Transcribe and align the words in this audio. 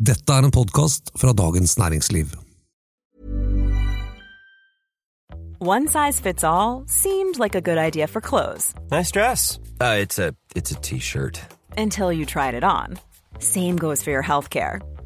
Dette 0.00 0.32
er 0.32 0.46
en 0.46 0.50
podkast 0.50 1.10
fra 1.20 1.32
Dagens 1.36 1.78
Næringsliv. 1.78 2.26
One 5.60 5.88
size 5.88 6.20
fits 6.22 6.42
all 6.44 6.84
seemed 6.86 7.38
like 7.38 7.54
a 7.54 7.60
good 7.60 7.76
idea 7.76 8.06
for 8.06 8.20
clothes 8.20 8.72
Nice 8.90 9.10
dress. 9.12 9.58
Uh, 9.80 9.98
it's 10.00 10.18
a 10.18 10.32
it's 10.56 10.70
a 10.72 10.80
t-shirt. 10.80 11.40
until 11.76 12.12
you 12.12 12.24
tried 12.24 12.54
it 12.54 12.64
on. 12.64 12.98
Same 13.38 13.76
goes 13.76 14.02
for 14.02 14.10
your 14.10 14.22
healthcare. 14.22 14.80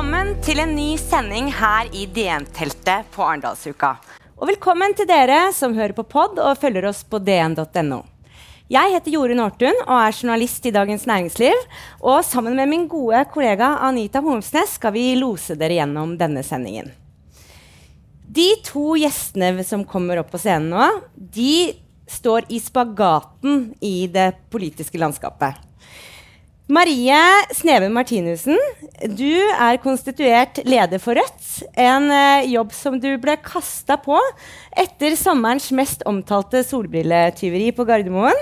Velkommen 0.00 0.30
til 0.40 0.56
en 0.62 0.70
ny 0.72 0.94
sending 0.96 1.50
her 1.52 1.90
i 1.92 2.06
DN-teltet 2.08 3.10
på 3.12 3.20
Arendalsuka. 3.20 3.90
Og 4.40 4.48
velkommen 4.48 4.94
til 4.96 5.04
dere 5.04 5.50
som 5.52 5.74
hører 5.76 5.92
på 5.92 6.06
pod 6.08 6.40
og 6.40 6.56
følger 6.56 6.86
oss 6.88 7.02
på 7.04 7.20
dn.no. 7.20 7.98
Jeg 8.72 8.94
heter 8.94 9.12
Jorunn 9.12 9.44
Ortun 9.44 9.76
og 9.82 9.92
er 9.98 10.16
journalist 10.16 10.64
i 10.64 10.72
Dagens 10.72 11.04
Næringsliv. 11.04 11.68
Og 12.00 12.24
sammen 12.24 12.56
med 12.56 12.72
min 12.72 12.88
gode 12.88 13.20
kollega 13.28 13.74
Anita 13.90 14.24
Holmsnes 14.24 14.78
skal 14.80 14.96
vi 14.96 15.04
lose 15.20 15.58
dere 15.60 15.76
gjennom 15.82 16.16
denne 16.16 16.48
sendingen. 16.48 16.88
De 18.24 18.54
to 18.64 18.94
gjestene 19.04 19.52
som 19.68 19.84
kommer 19.84 20.24
opp 20.24 20.32
på 20.32 20.40
scenen 20.40 20.72
nå, 20.72 20.92
de 21.12 21.74
står 22.08 22.48
i 22.48 22.64
spagaten 22.64 23.74
i 23.84 24.08
det 24.08 24.30
politiske 24.48 25.04
landskapet. 25.04 25.60
Marie 26.70 27.10
Sneven 27.50 27.90
Martinussen, 27.90 28.58
du 29.02 29.32
er 29.34 29.78
konstituert 29.82 30.60
leder 30.62 31.02
for 31.02 31.18
Rødt. 31.18 31.48
En 31.74 32.06
eh, 32.14 32.46
jobb 32.52 32.70
som 32.76 33.00
du 33.02 33.08
ble 33.18 33.34
kasta 33.42 33.96
på 33.98 34.14
etter 34.78 35.16
sommerens 35.18 35.66
mest 35.74 36.06
omtalte 36.06 36.62
solbrilletyveri 36.62 37.72
på 37.74 37.88
Gardermoen. 37.90 38.38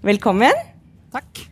Velkommen. 0.00 0.64
Takk. 1.12 1.44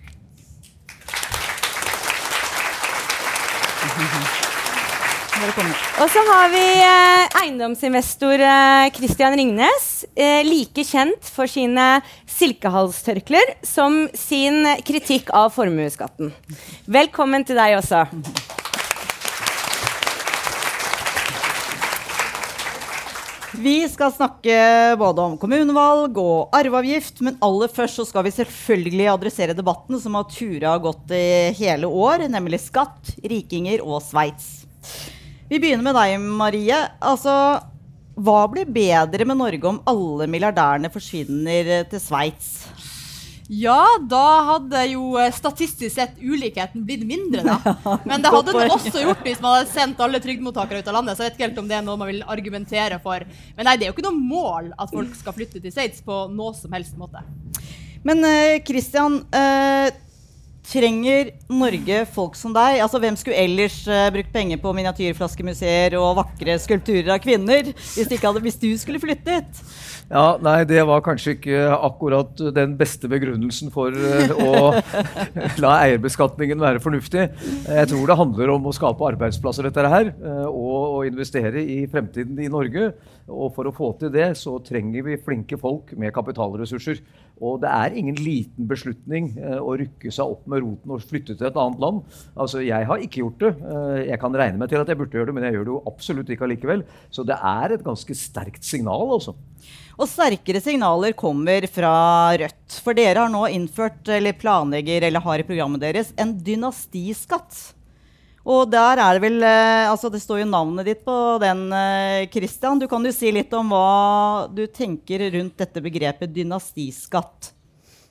Velkommen. 3.85 4.45
Og 5.37 6.09
så 6.09 6.21
har 6.31 6.49
vi 6.49 6.63
eh, 6.81 7.35
eiendomsinvestor 7.43 8.41
eh, 8.41 8.87
Christian 8.97 9.35
Ringnes, 9.37 10.07
eh, 10.17 10.41
like 10.47 10.81
kjent 10.89 11.29
for 11.29 11.51
sine 11.51 12.01
silkehalstørklær 12.39 13.59
som 13.67 14.07
sin 14.17 14.65
kritikk 14.87 15.29
av 15.37 15.53
formuesskatten. 15.53 16.33
Velkommen 16.89 17.45
til 17.45 17.61
deg 17.61 17.77
også. 17.83 18.07
Vi 23.61 23.75
skal 23.93 24.13
snakke 24.17 24.57
både 25.01 25.27
om 25.31 25.35
kommunevalg 25.41 26.17
og 26.21 26.57
arveavgift, 26.57 27.21
men 27.25 27.37
aller 27.45 27.73
først 27.73 28.01
så 28.01 28.07
skal 28.09 28.25
vi 28.25 28.33
selvfølgelig 28.39 29.13
adressere 29.13 29.57
debatten 29.57 30.01
som 30.01 30.17
har 30.17 30.31
tura 30.33 30.79
gått 30.81 31.13
i 31.13 31.53
hele 31.61 31.89
år, 31.89 32.25
nemlig 32.33 32.63
skatt, 32.65 33.19
rikinger 33.21 33.85
og 33.85 34.01
Sveits. 34.05 34.65
Vi 35.47 35.61
begynner 35.63 35.85
med 35.87 35.95
deg, 35.95 36.17
Marie. 36.19 36.77
Altså, 36.99 37.33
hva 38.19 38.39
blir 38.51 38.67
bedre 38.67 39.27
med 39.29 39.39
Norge 39.39 39.69
om 39.71 39.79
alle 39.87 40.27
milliardærene 40.31 40.91
forsvinner 40.91 41.85
til 41.91 42.03
Sveits? 42.03 42.49
Ja, 43.47 43.79
da 44.03 44.25
hadde 44.49 44.81
jo 44.91 45.13
eh, 45.23 45.31
statistisk 45.31 45.95
sett 45.95 46.17
ulikheten 46.19 46.83
blitt 46.89 47.05
mindre, 47.07 47.45
da. 47.47 47.77
Men 48.11 48.25
det 48.25 48.33
hadde 48.35 48.57
den 48.57 48.75
også 48.75 49.05
gjort 49.05 49.23
hvis 49.23 49.39
man 49.45 49.61
hadde 49.61 49.71
sendt 49.71 50.03
alle 50.03 50.19
trygdemottakere 50.25 50.83
ut 50.83 50.91
av 50.91 50.99
landet. 50.99 51.15
Så 51.15 51.23
jeg 51.23 51.31
vet 51.31 51.39
ikke 51.39 51.47
helt 51.47 51.61
om 51.63 51.69
det 51.71 51.79
er 51.79 51.87
noe 51.87 52.01
man 52.01 52.11
vil 52.11 52.25
argumentere 52.27 52.99
for. 53.05 53.23
Men 53.55 53.71
nei, 53.71 53.77
det 53.79 53.87
er 53.87 53.93
jo 53.93 53.95
ikke 53.95 54.09
noe 54.09 54.19
mål 54.19 54.73
at 54.75 54.91
folk 54.91 55.15
skal 55.15 55.37
flytte 55.37 55.63
til 55.63 55.75
Sveits 55.77 56.03
på 56.03 56.25
noe 56.35 56.57
som 56.59 56.75
helst 56.75 56.99
måte. 56.99 57.23
Men 58.07 58.27
Kristian, 58.27 58.67
Christian, 58.67 59.23
eh, 59.35 59.95
trenger 60.67 61.33
Norge 61.51 62.03
folk 62.15 62.37
som 62.39 62.55
deg? 62.57 62.81
Altså, 62.85 63.01
Hvem 63.03 63.19
skulle 63.19 63.39
ellers 63.39 63.79
uh, 63.89 64.09
brukt 64.15 64.33
penger 64.35 64.61
på 64.63 64.73
miniatyrflaskemuseer 64.77 65.97
og 66.01 66.17
vakre 66.21 66.59
skulpturer 66.63 67.13
av 67.15 67.23
kvinner 67.23 67.71
hvis, 67.73 68.11
hadde, 68.23 68.43
hvis 68.45 68.59
du 68.63 68.71
skulle 68.81 69.03
flyttet? 69.03 69.63
Ja, 70.07 70.37
nei, 70.39 70.61
det 70.69 70.85
var 70.87 71.03
kanskje 71.03 71.35
ikke 71.35 71.63
akkurat 71.75 72.39
den 72.55 72.77
beste 72.79 73.11
begrunnelsen 73.11 73.73
for 73.75 73.95
uh, 73.95 74.35
å 74.39 74.71
la 75.65 75.73
eierbeskatningen 75.87 76.63
være 76.63 76.83
fornuftig. 76.83 77.29
Jeg 77.67 77.91
tror 77.91 78.07
det 78.07 78.19
handler 78.21 78.55
om 78.55 78.71
å 78.71 78.75
skape 78.75 79.11
arbeidsplasser, 79.13 79.67
dette 79.67 79.91
her, 79.91 80.13
eh, 80.15 80.47
og 80.47 80.99
å 81.01 81.05
investere 81.09 81.63
i 81.63 81.85
fremtiden 81.91 82.39
i 82.43 82.51
Norge. 82.53 82.93
Og 83.27 83.51
for 83.57 83.67
å 83.67 83.75
få 83.75 83.91
til 83.99 84.13
det, 84.15 84.29
så 84.39 84.57
trenger 84.63 85.03
vi 85.07 85.17
flinke 85.19 85.59
folk 85.59 85.93
med 85.99 86.15
kapitalressurser. 86.15 87.01
Og 87.43 87.59
det 87.61 87.69
er 87.69 87.97
ingen 87.99 88.17
liten 88.23 88.69
beslutning 88.71 89.33
eh, 89.37 89.59
å 89.59 89.75
rykke 89.77 90.13
seg 90.15 90.37
opp 90.37 90.47
med 90.49 90.63
roten 90.65 90.95
og 90.95 91.03
flytte 91.05 91.35
til 91.35 91.49
et 91.49 91.59
annet 91.61 91.83
land. 91.83 92.01
Altså, 92.33 92.63
Jeg 92.65 92.89
har 92.89 93.03
ikke 93.03 93.25
gjort 93.25 93.43
det. 93.43 93.53
Eh, 93.61 93.99
jeg 94.13 94.21
kan 94.23 94.39
regne 94.39 94.63
meg 94.63 94.71
til 94.73 94.81
at 94.81 94.93
jeg 94.93 95.01
burde 95.01 95.19
gjøre 95.19 95.33
det, 95.33 95.37
men 95.37 95.49
jeg 95.49 95.59
gjør 95.59 95.67
det 95.67 95.75
jo 95.75 95.83
absolutt 95.91 96.33
ikke 96.33 96.47
allikevel. 96.49 96.87
Så 97.11 97.27
det 97.29 97.37
er 97.37 97.77
et 97.77 97.85
ganske 97.85 98.17
sterkt 98.17 98.65
signal, 98.65 99.11
altså. 99.19 99.37
Og 99.97 100.09
sterkere 100.09 100.61
signaler 100.63 101.17
kommer 101.17 101.67
fra 101.73 101.93
Rødt. 102.41 102.81
For 102.85 102.97
dere 102.97 103.25
har 103.25 103.33
nå 103.33 103.47
innført, 103.53 104.05
eller 104.13 104.37
planlegger, 104.39 105.09
eller 105.09 105.25
har 105.25 105.43
i 105.43 105.49
programmet 105.49 105.83
deres, 105.83 106.15
en 106.21 106.37
dynastiskatt. 106.47 107.76
Og 108.47 108.69
der 108.71 109.01
er 109.03 109.17
det 109.17 109.23
vel 109.25 109.43
eh, 109.43 109.89
Altså, 109.91 110.11
det 110.13 110.23
står 110.23 110.45
jo 110.45 110.49
navnet 110.53 110.87
ditt 110.87 111.03
på 111.07 111.17
den, 111.43 111.67
eh, 111.75 112.29
Christian. 112.31 112.79
Du 112.79 112.87
kan 112.91 113.05
jo 113.05 113.15
si 113.15 113.33
litt 113.35 113.53
om 113.59 113.75
hva 113.75 114.47
du 114.53 114.67
tenker 114.71 115.27
rundt 115.35 115.59
dette 115.59 115.83
begrepet 115.83 116.31
dynastiskatt. 116.35 117.56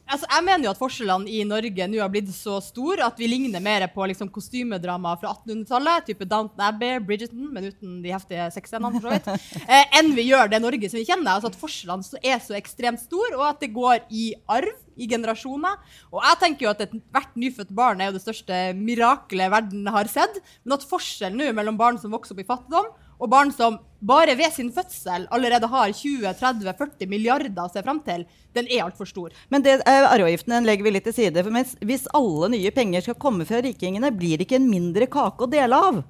Altså, 0.06 0.28
jeg 0.30 0.46
mener 0.46 0.68
jo 0.68 0.72
at 0.76 0.80
forskjellene 0.80 1.32
i 1.34 1.40
Norge 1.50 1.88
nå 1.90 1.98
har 1.98 2.12
blitt 2.14 2.30
så 2.30 2.60
store 2.62 3.08
at 3.08 3.18
vi 3.18 3.26
ligner 3.30 3.64
mer 3.64 3.88
på 3.90 4.06
liksom, 4.12 4.30
kostymedrama 4.34 5.16
fra 5.18 5.32
1800-tallet, 5.34 6.06
type 6.12 6.28
Downton 6.30 6.62
Abbey, 6.62 7.00
Bridgerton, 7.02 7.48
men 7.54 7.72
uten 7.72 7.96
de 8.04 8.14
heftige 8.14 8.46
sexscenene, 8.54 8.92
for 8.94 9.08
så 9.08 9.16
vidt, 9.16 9.30
eh, 9.66 9.98
enn 9.98 10.14
vi 10.18 10.28
gjør 10.28 10.52
det 10.52 10.62
Norge 10.62 10.92
som 10.92 11.02
vi 11.02 11.08
kjenner. 11.08 11.32
Altså 11.34 11.50
at 11.50 11.58
forskjellene 11.58 12.22
er 12.22 12.44
så 12.44 12.58
ekstremt 12.60 13.02
store, 13.02 13.34
og 13.40 13.48
at 13.50 13.66
det 13.66 13.72
går 13.74 14.06
i 14.14 14.28
arv 14.46 14.76
i 14.96 15.10
generasjoner. 15.10 15.82
Og 16.14 16.22
jeg 16.22 16.42
tenker 16.44 16.68
jo 16.68 16.74
at 16.76 16.86
ethvert 16.86 17.34
nyfødt 17.42 17.74
barn 17.76 18.04
er 18.04 18.12
jo 18.12 18.20
det 18.20 18.26
største 18.28 18.62
mirakelet 18.78 19.52
verden 19.52 19.90
har 19.90 20.12
sett, 20.12 20.38
men 20.64 20.78
at 20.78 20.86
forskjellen 20.86 21.42
nå 21.42 21.50
mellom 21.58 21.82
barn 21.82 21.98
som 22.02 22.14
vokser 22.14 22.38
opp 22.38 22.46
i 22.46 22.48
fattigdom, 22.48 22.94
og 23.20 23.32
barn 23.32 23.52
som 23.56 23.80
bare 24.06 24.36
ved 24.38 24.54
sin 24.54 24.72
fødsel 24.74 25.26
allerede 25.34 25.70
har 25.72 25.94
20-30-40 25.96 27.10
milliarder 27.10 27.64
å 27.64 27.72
se 27.72 27.82
fram 27.86 28.02
til, 28.06 28.26
den 28.56 28.68
er 28.70 28.86
altfor 28.86 29.10
stor. 29.10 29.34
Men 29.50 29.64
det, 29.66 29.80
eh, 29.82 30.08
arveavgiften 30.10 30.68
legger 30.68 30.86
vi 30.86 30.94
litt 30.94 31.08
til 31.10 31.16
side. 31.16 31.44
For 31.44 31.86
hvis 31.86 32.06
alle 32.14 32.52
nye 32.54 32.72
penger 32.76 33.02
skal 33.02 33.18
komme 33.20 33.48
fra 33.48 33.64
rikingene, 33.66 34.12
blir 34.14 34.38
det 34.38 34.48
ikke 34.48 34.60
en 34.62 34.70
mindre 34.70 35.08
kake 35.08 35.48
å 35.48 35.50
dele 35.50 35.80
av. 35.88 36.04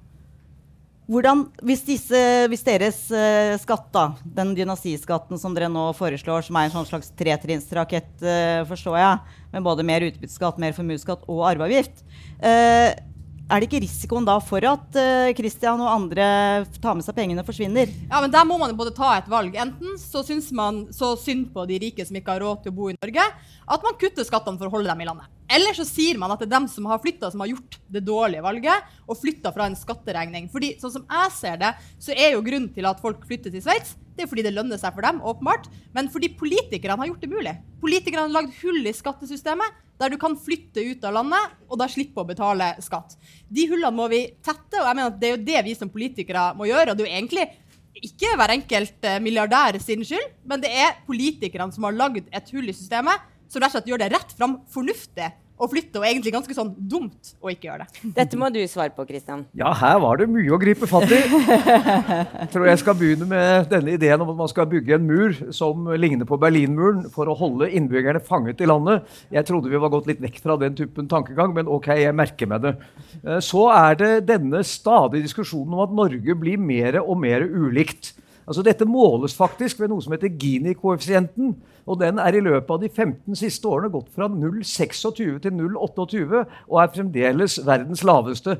Hvordan, 1.05 1.44
hvis, 1.61 1.83
disse, 1.85 2.19
hvis 2.50 2.65
deres 2.65 3.00
eh, 3.13 3.53
skatt, 3.62 3.91
da, 3.94 4.07
den 4.25 4.56
dynastiskatten 4.57 5.38
som 5.38 5.53
dere 5.53 5.69
nå 5.69 5.91
foreslår, 5.94 6.47
som 6.47 6.57
er 6.57 6.65
en 6.65 6.74
sånn 6.74 6.88
slags 6.89 7.12
tretrinnsrakett, 7.13 8.15
eh, 8.25 8.62
forstår 8.65 8.97
jeg, 8.97 9.35
med 9.53 9.68
både 9.68 9.85
mer 9.85 10.07
utbytteskatt, 10.07 10.57
mer 10.62 10.74
formuesskatt 10.74 11.27
og 11.30 11.44
arveavgift 11.51 12.01
eh, 12.41 12.97
er 13.45 13.62
det 13.62 13.68
ikke 13.69 13.83
risikoen 13.83 14.25
da 14.25 14.38
for 14.44 14.65
at 14.65 14.97
Kristian 15.38 15.56
Christian 15.65 15.81
og 15.81 15.89
andre 15.89 16.25
tar 16.81 16.95
med 16.97 17.06
seg 17.06 17.15
pengene 17.18 17.42
og 17.42 17.47
forsvinner? 17.47 17.89
Ja, 18.09 18.19
men 18.21 18.31
Der 18.33 18.45
må 18.45 18.57
man 18.62 18.75
både 18.77 18.94
ta 18.94 19.15
et 19.18 19.30
valg. 19.31 19.56
Enten 19.56 19.97
så 19.97 20.21
syns 20.25 20.51
man 20.51 20.86
så 20.94 21.15
synd 21.18 21.47
på 21.53 21.65
de 21.65 21.80
rike 21.81 22.06
som 22.06 22.18
ikke 22.18 22.36
har 22.36 22.44
råd 22.44 22.63
til 22.63 22.74
å 22.74 22.75
bo 22.75 22.89
i 22.92 22.97
Norge, 22.97 23.25
at 23.65 23.86
man 23.86 23.97
kutter 23.97 24.27
skattene 24.27 24.59
for 24.59 24.69
å 24.69 24.75
holde 24.75 24.92
dem 24.92 25.01
i 25.01 25.07
landet. 25.07 25.31
Eller 25.50 25.74
så 25.77 25.86
sier 25.88 26.18
man 26.21 26.33
at 26.33 26.42
det 26.42 26.50
er 26.50 26.56
dem 26.57 26.68
som 26.69 26.86
har 26.89 27.01
flytta, 27.01 27.31
som 27.31 27.42
har 27.42 27.50
gjort 27.53 27.80
det 27.88 28.03
dårlige 28.06 28.45
valget, 28.45 28.95
og 29.06 29.19
flytta 29.21 29.53
fra 29.56 29.69
en 29.69 29.77
skatteregning. 29.77 30.50
Fordi 30.53 30.75
sånn 30.81 30.97
som 30.97 31.06
jeg 31.06 31.36
ser 31.38 31.62
det, 31.62 31.74
så 32.01 32.13
er 32.13 32.36
jo 32.36 32.45
grunnen 32.45 32.71
til 32.74 32.89
at 32.89 33.01
folk 33.01 33.25
flytter 33.30 33.53
til 33.53 33.63
Sveits, 33.65 33.95
Det 34.15 34.25
er 34.25 34.29
fordi 34.31 34.45
det 34.45 34.53
lønner 34.56 34.79
seg 34.79 34.95
for 34.95 35.06
dem, 35.06 35.19
åpenbart. 35.19 35.67
Men 35.95 36.07
fordi 36.12 36.31
politikerne 36.39 37.01
har 37.01 37.09
gjort 37.12 37.25
det 37.25 37.31
mulig. 37.31 37.56
Politikerne 37.83 38.27
har 38.27 38.35
lagd 38.38 38.56
hull 38.62 38.81
i 38.88 38.95
skattesystemet 38.95 39.81
der 40.00 40.12
du 40.12 40.17
kan 40.19 40.33
flytte 40.35 40.83
ut 40.83 41.06
av 41.07 41.13
landet 41.15 41.53
og 41.69 41.79
da 41.79 41.88
slippe 41.91 42.19
å 42.19 42.27
betale 42.27 42.73
skatt. 42.83 43.15
De 43.47 43.67
hullene 43.69 43.95
må 43.95 44.09
vi 44.12 44.25
tette, 44.44 44.79
og 44.81 44.89
jeg 44.89 44.97
mener 44.97 45.13
at 45.13 45.21
det 45.21 45.29
er 45.29 45.38
jo 45.38 45.45
det 45.47 45.62
vi 45.69 45.75
som 45.77 45.91
politikere 45.91 46.50
må 46.59 46.67
gjøre. 46.67 46.91
og 46.91 46.97
det 46.97 47.06
er 47.06 47.12
jo 47.12 47.19
egentlig 47.21 47.45
ikke 48.06 48.33
hver 48.35 48.51
enkelt 48.57 49.07
eh, 49.07 49.21
milliardær 49.23 49.79
sin 49.79 50.03
skyld, 50.03 50.27
men 50.44 50.63
det 50.63 50.71
er 50.71 50.97
politikerne 51.07 51.71
som 51.71 51.88
har 51.88 51.95
lagd 51.95 52.27
et 52.27 52.51
hull 52.51 52.68
i 52.68 52.75
systemet 52.75 53.23
som 53.47 53.61
rett 53.61 53.71
og 53.71 53.77
slett 53.77 53.89
gjør 53.91 54.03
det 54.03 54.11
rett 54.11 54.35
fram 54.35 54.57
fornuftig 54.73 55.29
å 55.56 55.68
flytte, 55.72 56.02
og 56.02 56.06
egentlig 56.07 56.34
ganske 56.36 56.56
sånn 56.57 56.74
dumt 56.75 57.30
å 57.40 57.48
ikke 57.52 57.69
gjøre 57.69 57.86
det. 57.86 58.10
Dette 58.18 58.36
må 58.40 58.50
du 58.52 58.60
svare 58.68 58.92
på, 58.92 59.06
Kristian. 59.07 59.46
Ja, 59.56 59.69
her 59.80 60.02
var 60.04 60.19
det 60.19 60.28
mye 60.28 60.52
å 60.52 60.60
gripe 60.60 60.88
fatt 60.90 61.07
i. 61.16 61.19
Jeg 61.22 62.50
tror 62.54 62.68
jeg 62.68 62.81
skal 62.81 62.98
begynne 63.00 63.28
med 63.30 63.69
denne 63.72 63.94
ideen 63.96 64.22
om 64.25 64.34
at 64.34 64.40
man 64.42 64.52
skal 64.52 64.68
bygge 64.72 64.98
en 64.98 65.07
mur 65.07 65.38
som 65.56 65.88
ligner 65.96 66.28
på 66.28 66.40
Berlinmuren 66.42 67.06
for 67.13 67.31
å 67.31 67.38
holde 67.40 67.69
innbyggerne 67.72 68.19
fanget 68.28 68.60
i 68.66 68.68
landet. 68.68 69.07
Jeg 69.31 69.48
trodde 69.48 69.72
vi 69.72 69.80
var 69.80 69.94
gått 69.96 70.10
litt 70.12 70.19
vekk 70.24 70.42
fra 70.44 70.57
den 70.60 70.75
typen 70.75 71.07
tankegang, 71.12 71.56
men 71.56 71.72
ok, 71.72 71.88
jeg 72.04 72.18
merker 72.19 72.52
meg 72.52 72.66
det. 72.68 72.75
Eh, 73.24 73.40
Så 73.40 73.69
er 73.72 73.96
det 74.02 74.12
denne 74.28 74.60
stadige 74.68 75.24
diskusjonen 75.30 75.72
om 75.78 75.86
at 75.88 75.96
Norge 75.96 76.36
blir 76.42 76.60
mer 76.60 77.00
og 77.06 77.16
mer 77.24 77.48
ulikt. 77.48 78.12
Altså 78.45 78.62
Dette 78.65 78.86
måles 78.86 79.33
faktisk 79.33 79.80
ved 79.81 79.89
noe 79.89 80.03
som 80.06 80.13
heter 80.13 80.30
Gini-koeffisienten. 80.30 81.56
og 81.86 82.00
Den 82.00 82.19
er 82.21 82.38
i 82.38 82.44
løpet 82.45 82.69
av 82.69 82.81
de 82.81 82.89
15 82.89 83.36
siste 83.39 83.68
årene 83.68 83.89
gått 83.94 84.12
fra 84.13 84.30
0,26 84.30 85.39
til 85.42 85.51
0,28 85.51 86.44
og 86.69 86.80
er 86.81 86.94
fremdeles 86.94 87.57
verdens 87.65 88.06
laveste. 88.06 88.59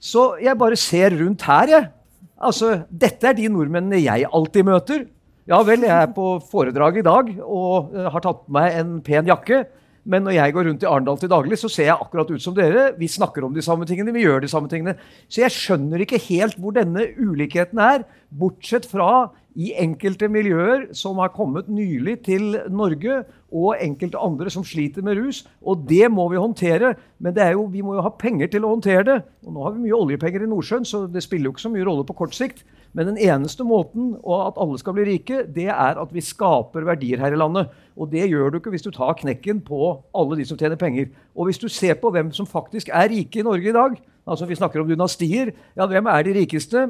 Så 0.00 0.38
jeg 0.40 0.58
bare 0.58 0.76
ser 0.76 1.16
rundt 1.20 1.44
her, 1.44 1.68
jeg. 1.68 1.90
Altså, 2.38 2.84
Dette 2.88 3.28
er 3.28 3.36
de 3.36 3.48
nordmennene 3.52 4.00
jeg 4.00 4.28
alltid 4.32 4.64
møter. 4.64 5.06
Ja 5.48 5.62
vel, 5.64 5.84
jeg 5.84 5.96
er 5.96 6.10
på 6.12 6.38
foredrag 6.50 6.98
i 7.00 7.04
dag 7.04 7.30
og 7.40 7.94
eh, 7.96 8.08
har 8.12 8.20
tatt 8.20 8.42
på 8.44 8.52
meg 8.52 8.74
en 8.80 8.98
pen 9.04 9.28
jakke. 9.28 9.62
Men 10.08 10.24
når 10.24 10.38
jeg 10.38 10.54
går 10.56 10.68
rundt 10.70 10.84
i 10.84 10.88
Arendal 10.88 11.18
til 11.20 11.30
daglig, 11.30 11.58
så 11.60 11.68
ser 11.68 11.90
jeg 11.90 12.00
akkurat 12.00 12.30
ut 12.32 12.42
som 12.42 12.54
dere. 12.56 12.92
Vi 12.96 13.10
snakker 13.12 13.44
om 13.44 13.52
de 13.52 13.64
samme 13.64 13.84
tingene, 13.88 14.14
vi 14.16 14.24
gjør 14.24 14.40
de 14.40 14.48
samme 14.48 14.70
tingene. 14.72 14.96
Så 15.28 15.42
jeg 15.42 15.52
skjønner 15.52 16.04
ikke 16.04 16.20
helt 16.30 16.56
hvor 16.56 16.72
denne 16.76 17.10
ulikheten 17.20 17.82
er, 17.84 18.06
bortsett 18.28 18.88
fra 18.88 19.28
i 19.58 19.72
enkelte 19.82 20.28
miljøer 20.30 20.86
som 20.96 21.18
har 21.20 21.32
kommet 21.34 21.68
nylig 21.72 22.20
til 22.28 22.56
Norge, 22.70 23.24
og 23.48 23.80
enkelte 23.80 24.20
andre 24.20 24.52
som 24.52 24.64
sliter 24.64 25.04
med 25.04 25.18
rus. 25.18 25.42
Og 25.64 25.84
det 25.88 26.10
må 26.12 26.28
vi 26.32 26.40
håndtere. 26.40 26.94
Men 27.18 27.36
jo, 27.52 27.64
vi 27.72 27.82
må 27.84 27.96
jo 27.96 28.04
ha 28.04 28.12
penger 28.12 28.52
til 28.52 28.64
å 28.64 28.74
håndtere 28.74 29.04
det. 29.08 29.18
Og 29.46 29.54
nå 29.54 29.64
har 29.64 29.74
vi 29.74 29.86
mye 29.86 29.96
oljepenger 29.96 30.44
i 30.44 30.50
Nordsjøen, 30.50 30.84
så 30.88 31.06
det 31.08 31.24
spiller 31.24 31.48
jo 31.48 31.56
ikke 31.56 31.64
så 31.64 31.72
mye 31.72 31.86
rolle 31.88 32.04
på 32.08 32.16
kort 32.16 32.36
sikt. 32.36 32.64
Men 32.96 33.10
den 33.10 33.18
eneste 33.20 33.64
måten 33.68 34.14
at 34.16 34.58
alle 34.60 34.78
skal 34.80 34.94
bli 34.96 35.04
rike, 35.06 35.42
det 35.54 35.68
er 35.68 35.98
at 36.00 36.12
vi 36.14 36.24
skaper 36.24 36.86
verdier 36.88 37.20
her 37.20 37.34
i 37.34 37.40
landet. 37.40 37.68
Og 37.98 38.10
det 38.10 38.28
gjør 38.30 38.50
du 38.50 38.58
ikke 38.58 38.72
hvis 38.72 38.86
du 38.86 38.90
tar 38.94 39.16
knekken 39.18 39.60
på 39.64 39.90
alle 40.16 40.38
de 40.38 40.46
som 40.48 40.58
tjener 40.58 40.80
penger. 40.80 41.10
Og 41.36 41.48
hvis 41.48 41.60
du 41.60 41.68
ser 41.68 41.98
på 42.00 42.10
hvem 42.14 42.32
som 42.34 42.48
faktisk 42.48 42.88
er 42.88 43.10
rike 43.12 43.42
i 43.42 43.46
Norge 43.46 43.68
i 43.68 43.76
dag, 43.76 43.98
altså 44.26 44.48
vi 44.48 44.56
snakker 44.58 44.82
om 44.82 44.88
dynastier, 44.88 45.52
ja, 45.76 45.86
hvem 45.86 46.08
er 46.08 46.24
de 46.24 46.38
rikeste? 46.40 46.88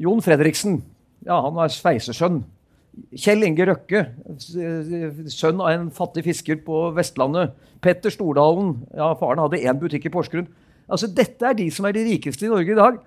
Jon 0.00 0.22
Fredriksen. 0.24 0.80
Ja, 1.26 1.38
han 1.44 1.54
var 1.54 1.70
sveisesønn. 1.70 2.42
Kjell 3.16 3.46
Inge 3.46 3.64
Røkke, 3.70 4.02
sønn 5.32 5.62
av 5.62 5.70
en 5.70 5.86
fattig 5.94 6.26
fisker 6.26 6.58
på 6.66 6.90
Vestlandet. 6.96 7.54
Petter 7.82 8.12
Stordalen. 8.12 8.74
Ja, 8.92 9.14
faren 9.16 9.40
hadde 9.40 9.62
én 9.62 9.80
butikk 9.80 10.10
i 10.10 10.12
Porsgrunn. 10.12 10.50
Altså, 10.92 11.08
Dette 11.08 11.46
er 11.48 11.56
de 11.56 11.70
som 11.72 11.86
er 11.88 11.96
de 11.96 12.04
rikeste 12.04 12.46
i 12.46 12.52
Norge 12.52 12.74
i 12.74 12.78
dag. 12.78 12.98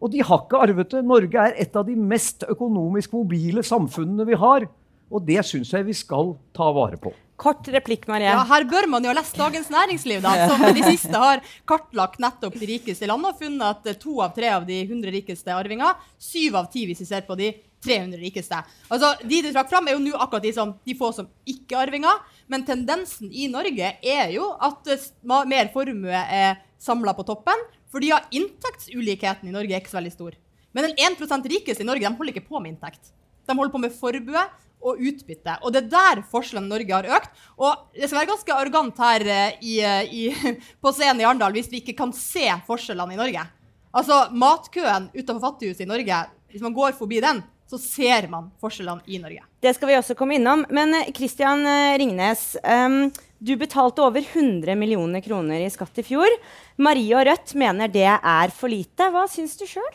Og 0.00 0.12
de 0.12 0.22
har 0.24 0.44
ikke 0.44 0.60
arvet 0.64 0.92
det. 0.94 1.02
Norge 1.04 1.46
er 1.48 1.56
et 1.60 1.74
av 1.76 1.84
de 1.86 1.96
mest 1.96 2.46
økonomisk 2.48 3.12
mobile 3.16 3.64
samfunnene 3.66 4.26
vi 4.28 4.38
har. 4.40 4.68
Og 5.10 5.26
det 5.26 5.42
syns 5.46 5.72
jeg 5.74 5.84
vi 5.88 5.96
skal 5.96 6.34
ta 6.56 6.70
vare 6.72 6.98
på. 7.00 7.12
Kort 7.40 7.68
replikk, 7.72 8.04
Marie. 8.08 8.28
Ja, 8.28 8.42
Her 8.44 8.66
bør 8.68 8.86
man 8.92 9.04
jo 9.04 9.10
ha 9.10 9.16
lest 9.16 9.38
Dagens 9.38 9.70
Næringsliv, 9.72 10.20
da, 10.20 10.48
som 10.50 10.60
de 10.76 10.82
siste 10.84 11.16
har 11.16 11.40
kartlagt 11.68 12.20
nettopp 12.20 12.58
de 12.60 12.68
rikeste 12.68 13.08
landene 13.08 13.32
og 13.32 13.40
funnet 13.40 13.64
at 13.64 13.88
eh, 13.88 13.96
to 14.00 14.18
av 14.20 14.34
tre 14.36 14.50
av 14.52 14.66
de 14.68 14.82
100 14.84 15.14
rikeste 15.14 15.54
arvinger, 15.54 15.96
syv 16.20 16.58
av 16.60 16.68
ti 16.72 16.84
hvis 16.88 17.00
vi 17.00 17.08
ser 17.08 17.24
på 17.24 17.38
de 17.40 17.54
300 17.80 18.20
rikeste. 18.20 18.60
Altså, 18.92 19.14
De 19.24 19.40
du 19.40 19.48
trakk 19.54 19.72
fram, 19.72 19.88
er 19.88 19.96
jo 19.96 20.04
nå 20.04 20.12
akkurat 20.20 20.44
de, 20.44 20.52
som, 20.52 20.74
de 20.84 20.96
få 20.98 21.14
som 21.16 21.30
ikke 21.48 21.78
er 21.78 21.88
arvinger. 21.88 22.20
Men 22.52 22.66
tendensen 22.68 23.32
i 23.32 23.48
Norge 23.48 23.94
er 24.04 24.34
jo 24.36 24.52
at 24.60 24.92
eh, 24.92 25.10
mer 25.48 25.72
formue 25.72 26.24
er 26.26 26.60
samla 26.80 27.16
på 27.16 27.24
toppen. 27.32 27.68
Fordi 27.90 28.12
ja, 28.12 28.20
inntektsulikheten 28.30 29.50
i 29.50 29.54
Norge 29.54 29.74
er 29.74 29.82
ikke 29.82 29.92
så 29.92 29.98
veldig 29.98 30.14
stor. 30.14 30.36
Men 30.76 30.86
den 30.86 31.14
1% 31.16 31.48
rikeste 31.50 31.82
i 31.82 31.88
Norge 31.88 32.06
de 32.06 32.16
holder 32.16 32.36
ikke 32.36 32.48
på 32.50 32.60
med 32.62 32.74
inntekt. 32.74 33.12
De 33.46 33.56
holder 33.56 33.72
på 33.74 33.82
med 33.82 33.94
formue 33.94 34.44
og 34.80 35.00
utbytte. 35.10 35.56
Og 35.60 35.74
det 35.74 35.82
er 35.82 35.90
der 35.92 36.22
forskjellene 36.30 36.70
i 36.70 36.72
Norge 36.72 36.96
har 36.96 37.08
økt. 37.18 37.40
Og 37.58 37.96
det 37.96 38.08
skal 38.08 38.20
være 38.20 38.30
ganske 38.32 38.56
arrogant 38.56 39.02
her 39.02 39.26
eh, 39.26 39.56
i, 39.60 39.78
eh, 39.84 40.12
i, 40.14 40.52
på 40.82 40.92
scenen 40.96 41.22
i 41.22 41.26
Arendal 41.28 41.56
hvis 41.56 41.70
vi 41.72 41.82
ikke 41.82 41.98
kan 41.98 42.14
se 42.16 42.46
forskjellene 42.68 43.16
i 43.16 43.20
Norge. 43.20 43.46
Altså, 43.90 44.22
matkøen 44.30 45.10
utenfor 45.16 45.42
Fattighuset 45.48 45.82
i 45.82 45.90
Norge, 45.90 46.20
hvis 46.52 46.62
man 46.62 46.76
går 46.76 46.94
forbi 46.98 47.18
den, 47.24 47.42
så 47.70 47.78
ser 47.78 48.26
man 48.30 48.50
forskjellene 48.62 49.06
i 49.06 49.20
Norge. 49.22 49.44
Det 49.62 49.72
skal 49.76 49.92
vi 49.92 49.98
også 49.98 50.16
komme 50.18 50.36
innom. 50.40 50.64
Men 50.74 50.96
Kristian 51.14 51.62
eh, 51.68 51.96
Ringnes, 52.00 52.56
ehm, 52.66 53.12
du 53.38 53.54
betalte 53.60 54.02
over 54.02 54.24
100 54.24 54.74
millioner 54.78 55.22
kroner 55.24 55.62
i 55.62 55.70
skatt 55.70 56.02
i 56.02 56.06
fjor. 56.06 56.34
Marie 56.82 57.14
og 57.14 57.28
Rødt 57.28 57.54
mener 57.60 57.90
det 57.92 58.08
er 58.10 58.54
for 58.54 58.72
lite. 58.72 59.10
Hva 59.14 59.26
syns 59.30 59.54
du 59.60 59.68
sjøl? 59.70 59.90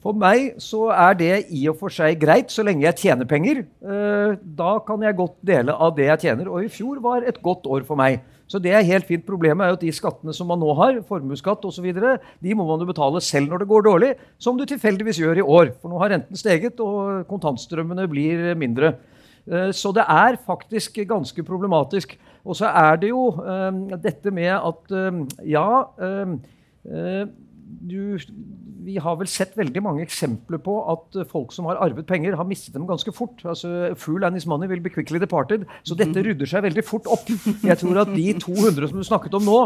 For 0.00 0.16
meg 0.16 0.54
så 0.64 0.86
er 0.94 1.16
det 1.18 1.34
i 1.52 1.66
og 1.68 1.76
for 1.82 1.92
seg 1.92 2.16
greit, 2.22 2.48
så 2.48 2.64
lenge 2.64 2.86
jeg 2.86 3.02
tjener 3.02 3.28
penger. 3.28 3.66
Eh, 3.84 4.38
da 4.40 4.72
kan 4.86 5.04
jeg 5.04 5.18
godt 5.18 5.36
dele 5.44 5.76
av 5.76 5.92
det 5.98 6.08
jeg 6.08 6.22
tjener. 6.24 6.48
Og 6.48 6.64
i 6.64 6.72
fjor 6.72 7.02
var 7.04 7.26
et 7.28 7.42
godt 7.44 7.68
år 7.68 7.84
for 7.88 8.00
meg. 8.00 8.22
Så 8.50 8.58
det 8.62 8.72
er 8.74 8.86
helt 8.86 9.06
fint. 9.06 9.22
Problemet 9.26 9.62
er 9.62 9.70
jo 9.70 9.78
at 9.78 9.84
de 9.84 9.92
skattene 9.94 10.34
som 10.34 10.48
man 10.50 10.58
nå 10.58 10.72
har, 10.74 10.98
formuesskatt 11.06 11.62
osv., 11.68 11.86
de 11.86 12.56
må 12.58 12.66
man 12.66 12.82
jo 12.82 12.88
betale 12.88 13.22
selv 13.22 13.52
når 13.52 13.62
det 13.62 13.70
går 13.70 13.86
dårlig, 13.86 14.10
som 14.42 14.58
du 14.58 14.64
tilfeldigvis 14.66 15.20
gjør 15.22 15.38
i 15.38 15.46
år. 15.46 15.70
For 15.78 15.92
nå 15.92 16.00
har 16.02 16.10
renten 16.16 16.38
steget, 16.38 16.82
og 16.82 17.22
kontantstrømmene 17.30 18.08
blir 18.10 18.50
mindre. 18.58 18.96
Eh, 19.46 19.70
Så 19.70 19.94
det 19.94 20.02
er 20.02 20.40
faktisk 20.46 20.98
ganske 21.06 21.42
problematisk. 21.46 22.18
Og 22.44 22.56
så 22.56 22.66
er 22.66 22.96
det 22.96 23.12
jo 23.12 23.28
eh, 23.38 23.98
dette 24.02 24.30
med 24.34 24.50
at 24.50 24.94
eh, 24.98 25.20
ja 25.54 25.68
du, 26.80 28.18
vi 28.84 28.96
har 29.02 29.16
vel 29.20 29.28
sett 29.30 29.56
veldig 29.58 29.82
mange 29.84 30.04
eksempler 30.04 30.60
på 30.64 30.76
at 30.92 31.18
folk 31.30 31.52
som 31.54 31.68
har 31.70 31.80
arvet 31.82 32.06
penger, 32.08 32.36
har 32.38 32.48
mistet 32.48 32.76
dem 32.76 32.86
ganske 32.88 33.12
fort. 33.14 33.42
Altså, 33.44 33.92
Fool 34.00 34.24
and 34.26 34.38
his 34.38 34.46
money 34.48 34.70
will 34.70 34.82
be 34.82 34.92
quickly 34.92 35.20
departed. 35.22 35.66
Så 35.84 35.96
dette 35.98 36.24
rydder 36.24 36.48
seg 36.48 36.64
veldig 36.66 36.84
fort 36.86 37.08
opp. 37.10 37.28
Jeg 37.64 37.78
tror 37.82 38.02
at 38.04 38.14
de 38.14 38.26
200 38.40 38.90
som 38.90 39.00
du 39.00 39.06
snakket 39.06 39.36
om 39.38 39.46
nå, 39.46 39.58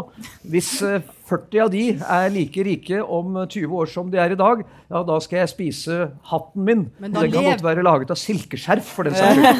hvis 0.50 0.70
eh, 0.86 1.04
40 1.24 1.60
av 1.64 1.70
de 1.72 1.82
er 1.96 2.28
like 2.34 2.64
rike 2.66 2.98
om 3.02 3.38
20 3.48 3.72
år 3.80 3.86
som 3.88 4.10
de 4.12 4.18
er 4.20 4.34
i 4.34 4.36
dag, 4.36 4.60
ja, 4.92 5.00
da 5.08 5.18
skal 5.24 5.38
jeg 5.40 5.48
spise 5.54 5.98
hatten 6.30 6.64
min. 6.68 6.82
Men 7.00 7.16
Og 7.16 7.22
den 7.24 7.32
kan 7.32 7.42
lev- 7.42 7.50
godt 7.54 7.64
være 7.64 7.84
laget 7.86 8.10
av 8.12 8.20
silkeskjerf, 8.20 8.84
for 8.98 9.08
den 9.08 9.14
saks 9.20 9.38
skyld. 9.40 9.54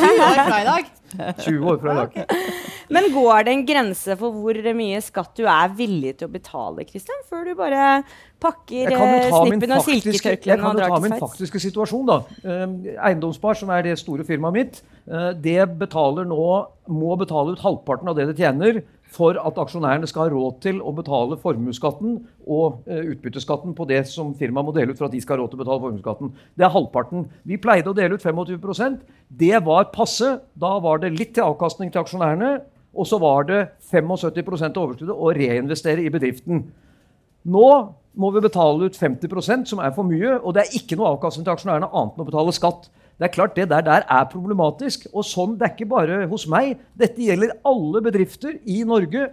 20 0.00 0.24
år 0.26 0.40
fra 0.48 0.58
i 0.60 0.66
dag. 0.70 0.90
20 1.44 1.70
år 1.72 1.78
fra 1.82 1.92
i 1.92 2.00
dag. 2.00 2.18
Men 2.90 3.06
går 3.14 3.44
det 3.46 3.52
en 3.54 3.62
grense 3.68 4.16
for 4.18 4.34
hvor 4.34 4.58
mye 4.74 4.98
skatt 5.02 5.30
du 5.38 5.44
er 5.46 5.70
villig 5.78 6.16
til 6.18 6.26
å 6.26 6.32
betale, 6.34 6.82
Christian, 6.88 7.20
før 7.30 7.44
du 7.46 7.54
bare 7.58 8.02
pakker 8.42 8.90
snippen 8.90 8.96
av 8.96 8.98
jo 8.98 9.04
og 9.04 9.20
ta 9.20 9.30
til 9.30 9.46
snippen 9.46 9.74
og 9.76 9.84
faktiske, 9.86 10.32
jeg 10.48 10.58
kan 10.62 10.74
jo 10.80 10.88
ta 10.90 10.98
min 11.04 11.18
faktiske 11.20 11.62
situasjon. 11.68 12.06
da. 12.08 12.18
Eh, 12.42 12.96
Eiendomsspar, 13.10 13.54
som 13.62 13.70
er 13.70 13.86
det 13.86 13.98
store 14.00 14.26
firmaet 14.26 14.56
mitt, 14.58 14.80
eh, 15.06 15.32
det 15.38 15.68
betaler 15.78 16.26
nå, 16.26 16.66
må 16.90 17.14
betale 17.20 17.54
ut 17.54 17.62
halvparten 17.62 18.08
av 18.10 18.16
det 18.18 18.26
det 18.32 18.36
tjener 18.42 18.82
for 19.10 19.38
at 19.38 19.58
aksjonærene 19.58 20.08
skal 20.08 20.26
ha 20.26 20.32
råd 20.32 20.60
til 20.64 20.80
å 20.82 20.92
betale 20.94 21.38
formuesskatten 21.40 22.18
og 22.46 22.86
eh, 22.86 23.12
utbytteskatten 23.12 23.74
på 23.76 23.86
det 23.90 24.04
som 24.10 24.32
firmaet 24.38 24.68
må 24.68 24.74
dele 24.76 24.94
ut 24.94 25.00
for 25.00 25.08
at 25.08 25.14
de 25.14 25.22
skal 25.22 25.36
ha 25.36 25.42
råd 25.42 25.52
til 25.52 25.60
å 25.60 25.62
betale 25.64 25.84
formuesskatten. 25.84 26.32
Det 26.54 26.66
er 26.66 26.74
halvparten. 26.74 27.26
Vi 27.48 27.58
pleide 27.62 27.90
å 27.90 27.96
dele 27.96 28.18
ut 28.18 28.26
25% 28.26 29.00
Det 29.40 29.62
var 29.66 29.90
passe. 29.94 30.36
Da 30.54 30.76
var 30.82 31.02
det 31.02 31.14
litt 31.16 31.34
til 31.36 31.48
avkastning 31.48 31.90
til 31.90 32.02
aksjonærene, 32.04 32.60
og 32.94 33.06
så 33.06 33.20
var 33.22 33.46
det 33.46 33.60
75 33.90 34.50
av 34.70 34.82
overskuddet 34.84 35.14
å 35.14 35.34
reinvestere 35.34 36.02
i 36.02 36.12
bedriften. 36.12 36.64
Nå 37.50 37.68
må 38.14 38.30
vi 38.34 38.42
betale 38.42 38.88
ut 38.88 38.96
50% 38.98 39.68
som 39.70 39.82
er 39.82 39.92
for 39.94 40.06
mye, 40.06 40.38
og 40.40 40.54
det 40.54 40.64
er 40.64 40.78
ikke 40.80 40.98
noe 40.98 41.12
avkastning 41.14 41.46
til 41.46 41.54
aksjonærene 41.54 41.90
annet 41.90 42.16
enn 42.16 42.24
å 42.24 42.30
betale 42.30 42.54
skatt. 42.56 42.88
Det 43.20 43.28
er 43.28 43.34
klart 43.34 43.56
det 43.56 43.68
der, 43.68 43.84
der 43.84 44.06
er 44.08 44.30
problematisk. 44.32 45.04
Og 45.12 45.26
sånn, 45.28 45.58
det 45.60 45.66
er 45.66 45.74
ikke 45.74 45.90
bare 45.92 46.24
hos 46.30 46.46
meg. 46.48 46.78
Dette 46.96 47.20
gjelder 47.20 47.52
alle 47.68 48.00
bedrifter 48.06 48.56
i 48.64 48.80
Norge. 48.88 49.28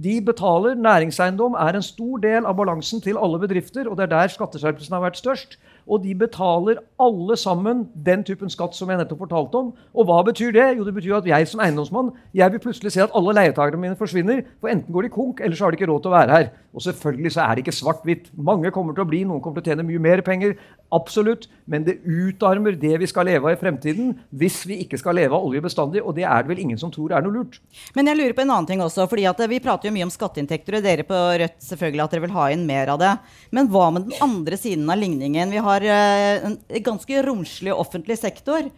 De 0.00 0.20
betaler 0.24 0.76
Næringseiendom 0.76 1.56
er 1.60 1.76
en 1.76 1.84
stor 1.84 2.20
del 2.22 2.46
av 2.48 2.54
balansen 2.56 3.00
til 3.04 3.18
alle 3.20 3.40
bedrifter, 3.42 3.88
og 3.88 3.96
det 3.98 4.06
er 4.06 4.12
der 4.12 4.32
skatteskjerpelsen 4.32 4.94
har 4.96 5.02
vært 5.02 5.18
størst. 5.18 5.56
Og 5.88 6.04
de 6.04 6.14
betaler 6.14 6.78
alle 7.00 7.36
sammen 7.36 7.82
den 8.06 8.22
typen 8.24 8.52
skatt 8.52 8.76
som 8.76 8.92
jeg 8.92 9.00
nettopp 9.00 9.24
fortalte 9.24 9.60
om. 9.60 9.72
Og 9.96 10.06
hva 10.08 10.20
betyr 10.24 10.52
det? 10.54 10.68
Jo, 10.78 10.86
det 10.86 10.94
betyr 10.94 11.18
at 11.18 11.28
jeg 11.28 11.48
som 11.50 11.64
eiendomsmann 11.64 12.12
jeg 12.36 12.52
vil 12.52 12.62
plutselig 12.62 12.94
se 12.94 13.02
at 13.04 13.16
alle 13.16 13.34
leietakerne 13.40 13.82
mine 13.82 13.98
forsvinner. 13.98 14.44
For 14.60 14.72
enten 14.72 14.94
går 14.94 15.08
de 15.08 15.12
konk, 15.16 15.40
eller 15.40 15.56
så 15.56 15.66
har 15.66 15.74
de 15.74 15.80
ikke 15.80 15.90
råd 15.90 16.04
til 16.04 16.12
å 16.12 16.16
være 16.16 16.36
her. 16.36 16.50
Og 16.70 16.84
selvfølgelig 16.84 17.32
så 17.34 17.42
er 17.42 17.56
det 17.56 17.64
ikke 17.64 17.74
svart-hvitt. 17.74 18.28
Mange 18.38 18.70
kommer 18.70 18.94
til 18.94 19.02
å 19.02 19.08
bli, 19.08 19.24
noen 19.26 19.42
kommer 19.42 19.58
til 19.58 19.72
å 19.72 19.74
tjene 19.74 19.86
mye 19.88 20.02
mer 20.02 20.20
penger. 20.26 20.52
Absolutt. 20.94 21.48
Men 21.70 21.82
det 21.86 21.96
utarmer 22.06 22.76
det 22.78 22.92
vi 23.02 23.08
skal 23.10 23.26
leve 23.26 23.48
av 23.48 23.56
i 23.56 23.58
fremtiden, 23.58 24.12
hvis 24.30 24.60
vi 24.70 24.78
ikke 24.84 25.00
skal 25.00 25.18
leve 25.18 25.34
av 25.34 25.46
olje 25.48 25.64
bestandig. 25.64 26.02
Og 26.04 26.14
det 26.14 26.28
er 26.30 26.44
det 26.44 26.52
vel 26.52 26.62
ingen 26.62 26.78
som 26.78 26.92
tror 26.94 27.16
er 27.16 27.26
noe 27.26 27.34
lurt. 27.34 27.58
Men 27.98 28.10
jeg 28.10 28.20
lurer 28.20 28.36
på 28.38 28.44
en 28.44 28.54
annen 28.54 28.70
ting 28.70 28.84
også. 28.84 29.08
fordi 29.10 29.26
Vi 29.50 29.60
prater 29.64 29.90
jo 29.90 29.94
mye 29.96 30.06
om 30.06 30.14
skatteinntekter, 30.14 30.78
og 30.78 30.86
dere 30.86 31.06
på 31.08 31.18
Rødt 31.42 31.58
selvfølgelig 31.58 32.04
at 32.04 32.14
dere 32.14 32.26
vil 32.28 32.38
ha 32.38 32.46
inn 32.54 32.64
mer 32.66 32.94
av 32.94 33.02
det. 33.02 33.12
Men 33.50 33.70
hva 33.72 33.90
med 33.90 34.06
den 34.06 34.22
andre 34.22 34.56
siden 34.56 34.86
av 34.90 34.98
ligningen? 35.02 35.50
Vi 35.50 35.66
har 35.66 35.82
eh, 35.82 36.46
en 36.46 36.58
ganske 36.86 37.26
romslig 37.26 37.74
offentlig 37.74 38.18
sektor. 38.22 38.70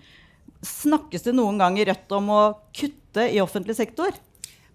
Snakkes 0.65 1.29
det 1.29 1.37
noen 1.37 1.61
gang 1.61 1.77
i 1.77 1.85
Rødt 1.85 2.13
om 2.17 2.33
å 2.33 2.43
kutte 2.73 3.29
i 3.29 3.41
offentlig 3.45 3.77
sektor? 3.77 4.17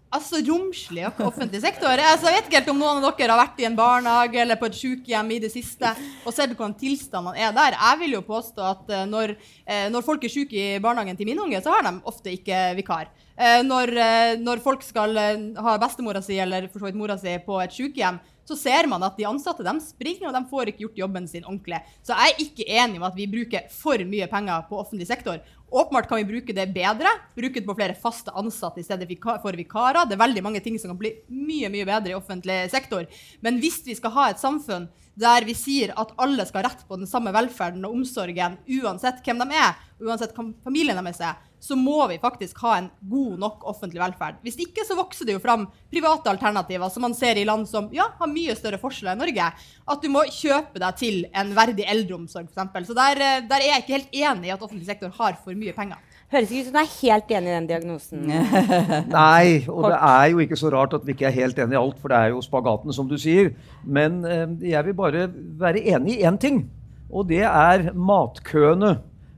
Altså 0.07 0.39
romslig 0.39 1.03
og 1.03 1.17
offentlig 1.25 1.59
sektor. 1.59 1.91
Altså, 1.91 2.29
jeg 2.29 2.37
vet 2.37 2.45
ikke 2.47 2.59
helt 2.61 2.69
om 2.71 2.77
noen 2.79 3.03
av 3.03 3.17
dere 3.17 3.33
har 3.33 3.41
vært 3.41 3.57
i 3.59 3.65
en 3.67 3.75
barnehage 3.75 4.39
eller 4.39 4.59
på 4.59 4.69
et 4.69 4.77
sykehjem 4.77 5.33
i 5.35 5.39
det 5.43 5.49
siste 5.51 5.91
og 6.23 6.31
sett 6.31 6.53
hvordan 6.53 6.77
tilstandene 6.79 7.35
er 7.35 7.51
der. 7.55 7.75
Jeg 7.75 7.99
vil 7.99 8.15
jo 8.15 8.21
påstå 8.23 8.63
at 8.69 8.93
uh, 8.93 9.03
når, 9.09 9.35
uh, 9.67 9.87
når, 9.91 10.05
folk 10.07 10.23
er 10.23 10.31
syke 10.31 10.55
i 10.55 10.79
barnehagen 10.83 11.19
til 11.19 11.27
min 11.27 11.43
unge, 11.43 11.59
så 11.59 11.75
har 11.75 11.83
de 11.83 11.93
ofte 12.07 12.31
ikke 12.31 12.61
vikar. 12.79 13.11
Uh, 13.35 13.59
når, 13.67 13.91
når, 14.39 14.63
folk 14.63 14.85
skal 14.87 15.19
ha 15.59 15.75
bestemora 15.83 16.23
si 16.23 16.39
eller 16.39 16.71
for 16.71 16.79
så 16.79 16.87
vidt 16.87 17.01
mora 17.03 17.19
si 17.19 17.35
på 17.43 17.59
et 17.65 17.75
sykehjem, 17.75 18.23
så 18.47 18.55
ser 18.55 18.87
man 18.87 19.03
at 19.03 19.17
de 19.19 19.27
ansatte 19.27 19.65
de 19.65 19.73
springer, 19.83 20.29
og 20.29 20.35
de 20.35 20.43
får 20.49 20.71
ikke 20.71 20.85
gjort 20.85 21.01
jobben 21.03 21.27
sin 21.27 21.45
ordentlig. 21.45 21.81
Så 22.05 22.15
jeg 22.15 22.33
er 22.33 22.43
ikke 22.45 22.67
enig 22.79 23.01
med 23.01 23.09
at 23.09 23.17
vi 23.17 23.29
bruker 23.31 23.67
for 23.73 24.03
mye 24.07 24.27
penger 24.31 24.67
på 24.69 24.79
offentlig 24.79 25.09
sektor. 25.09 25.41
Åpenbart 25.67 26.07
kan 26.07 26.21
vi 26.21 26.29
bruke 26.29 26.55
det 26.55 26.69
bedre. 26.71 27.11
Bruke 27.35 27.59
det 27.59 27.67
på 27.67 27.75
flere 27.75 27.97
faste 27.99 28.31
ansatte 28.39 28.79
i 28.79 28.85
stedet 28.87 29.09
for 29.43 29.57
vikarer. 29.59 30.07
Det 30.07 30.15
er 30.15 30.23
veldig 30.23 30.43
mange 30.45 30.61
ting 30.63 30.79
som 30.79 30.93
kan 30.93 31.01
bli 31.01 31.11
mye 31.27 31.71
mye 31.73 31.87
bedre 31.89 32.13
i 32.13 32.15
offentlig 32.15 32.61
sektor. 32.71 33.03
Men 33.43 33.59
hvis 33.59 33.81
vi 33.85 33.97
skal 33.99 34.15
ha 34.15 34.29
et 34.31 34.43
samfunn 34.43 34.87
der 35.17 35.47
vi 35.47 35.55
sier 35.57 35.91
at 35.97 36.13
alle 36.21 36.45
skal 36.45 36.61
ha 36.61 36.69
rett 36.69 36.83
på 36.87 36.99
den 36.99 37.09
samme 37.09 37.33
velferden 37.33 37.85
og 37.87 37.95
omsorgen 37.97 38.59
uansett 38.77 39.23
hvem 39.25 39.41
de 39.41 39.57
er, 39.57 39.73
uansett 39.97 40.35
hvem 40.37 40.51
familien 40.63 40.99
deres 41.01 41.23
er, 41.25 41.39
så 41.59 41.75
må 41.75 42.05
vi 42.11 42.19
faktisk 42.21 42.59
ha 42.61 42.75
en 42.77 42.89
god 43.09 43.37
nok 43.41 43.63
offentlig 43.69 44.01
velferd. 44.01 44.37
Hvis 44.45 44.59
ikke 44.61 44.85
så 44.85 44.97
vokser 44.97 45.27
det 45.27 45.35
jo 45.35 45.41
fram 45.43 45.65
private 45.91 46.29
alternativer, 46.29 46.89
som 46.93 47.05
man 47.07 47.15
ser 47.17 47.39
i 47.39 47.45
land 47.47 47.65
som 47.69 47.89
ja, 47.95 48.09
har 48.19 48.29
mye 48.31 48.55
større 48.57 48.79
forskjeller 48.81 49.15
enn 49.15 49.23
Norge. 49.25 49.47
At 49.87 50.03
du 50.03 50.09
må 50.13 50.23
kjøpe 50.29 50.81
deg 50.83 50.99
til 50.99 51.23
en 51.33 51.55
verdig 51.57 51.87
eldreomsorg, 51.89 52.51
f.eks. 52.51 52.91
Så 52.91 52.97
der, 52.97 53.23
eh, 53.23 53.41
der, 53.49 53.63
er 53.63 53.71
jeg 53.71 53.85
ikke 53.85 53.97
helt 53.97 54.21
enig 54.21 54.51
i 54.51 54.53
at 54.53 54.61
offentlig 54.61 54.87
sektor 54.89 55.11
har 55.17 55.39
for 55.41 55.57
mye 55.57 55.73
penger. 55.75 55.99
Høres 56.27 56.51
ikke 56.51 56.61
ut 56.61 56.69
som 56.69 56.77
du 56.77 56.81
er 56.81 56.93
helt 56.93 57.35
enig 57.39 57.49
i 57.49 57.55
den 57.55 57.69
diagnosen. 57.69 58.23
Nei, 59.17 59.65
og 59.71 59.87
det 59.87 59.99
er 60.11 60.31
jo 60.33 60.41
ikke 60.43 60.59
så 60.59 60.71
rart 60.73 60.95
at 60.97 61.05
vi 61.07 61.15
ikke 61.15 61.29
er 61.31 61.37
helt 61.39 61.59
enig 61.63 61.77
i 61.77 61.81
alt, 61.81 61.99
for 62.03 62.13
det 62.13 62.21
er 62.21 62.33
jo 62.35 62.43
spagaten, 62.45 62.93
som 62.93 63.09
du 63.09 63.17
sier. 63.21 63.53
Men 63.83 64.21
eh, 64.27 64.45
jeg 64.75 64.89
vil 64.89 64.97
bare 64.97 65.27
være 65.57 65.85
enig 65.95 66.19
i 66.19 66.25
én 66.27 66.37
ting, 66.41 66.65
og 67.07 67.29
det 67.31 67.45
er 67.47 67.89
matkøene 67.95 68.97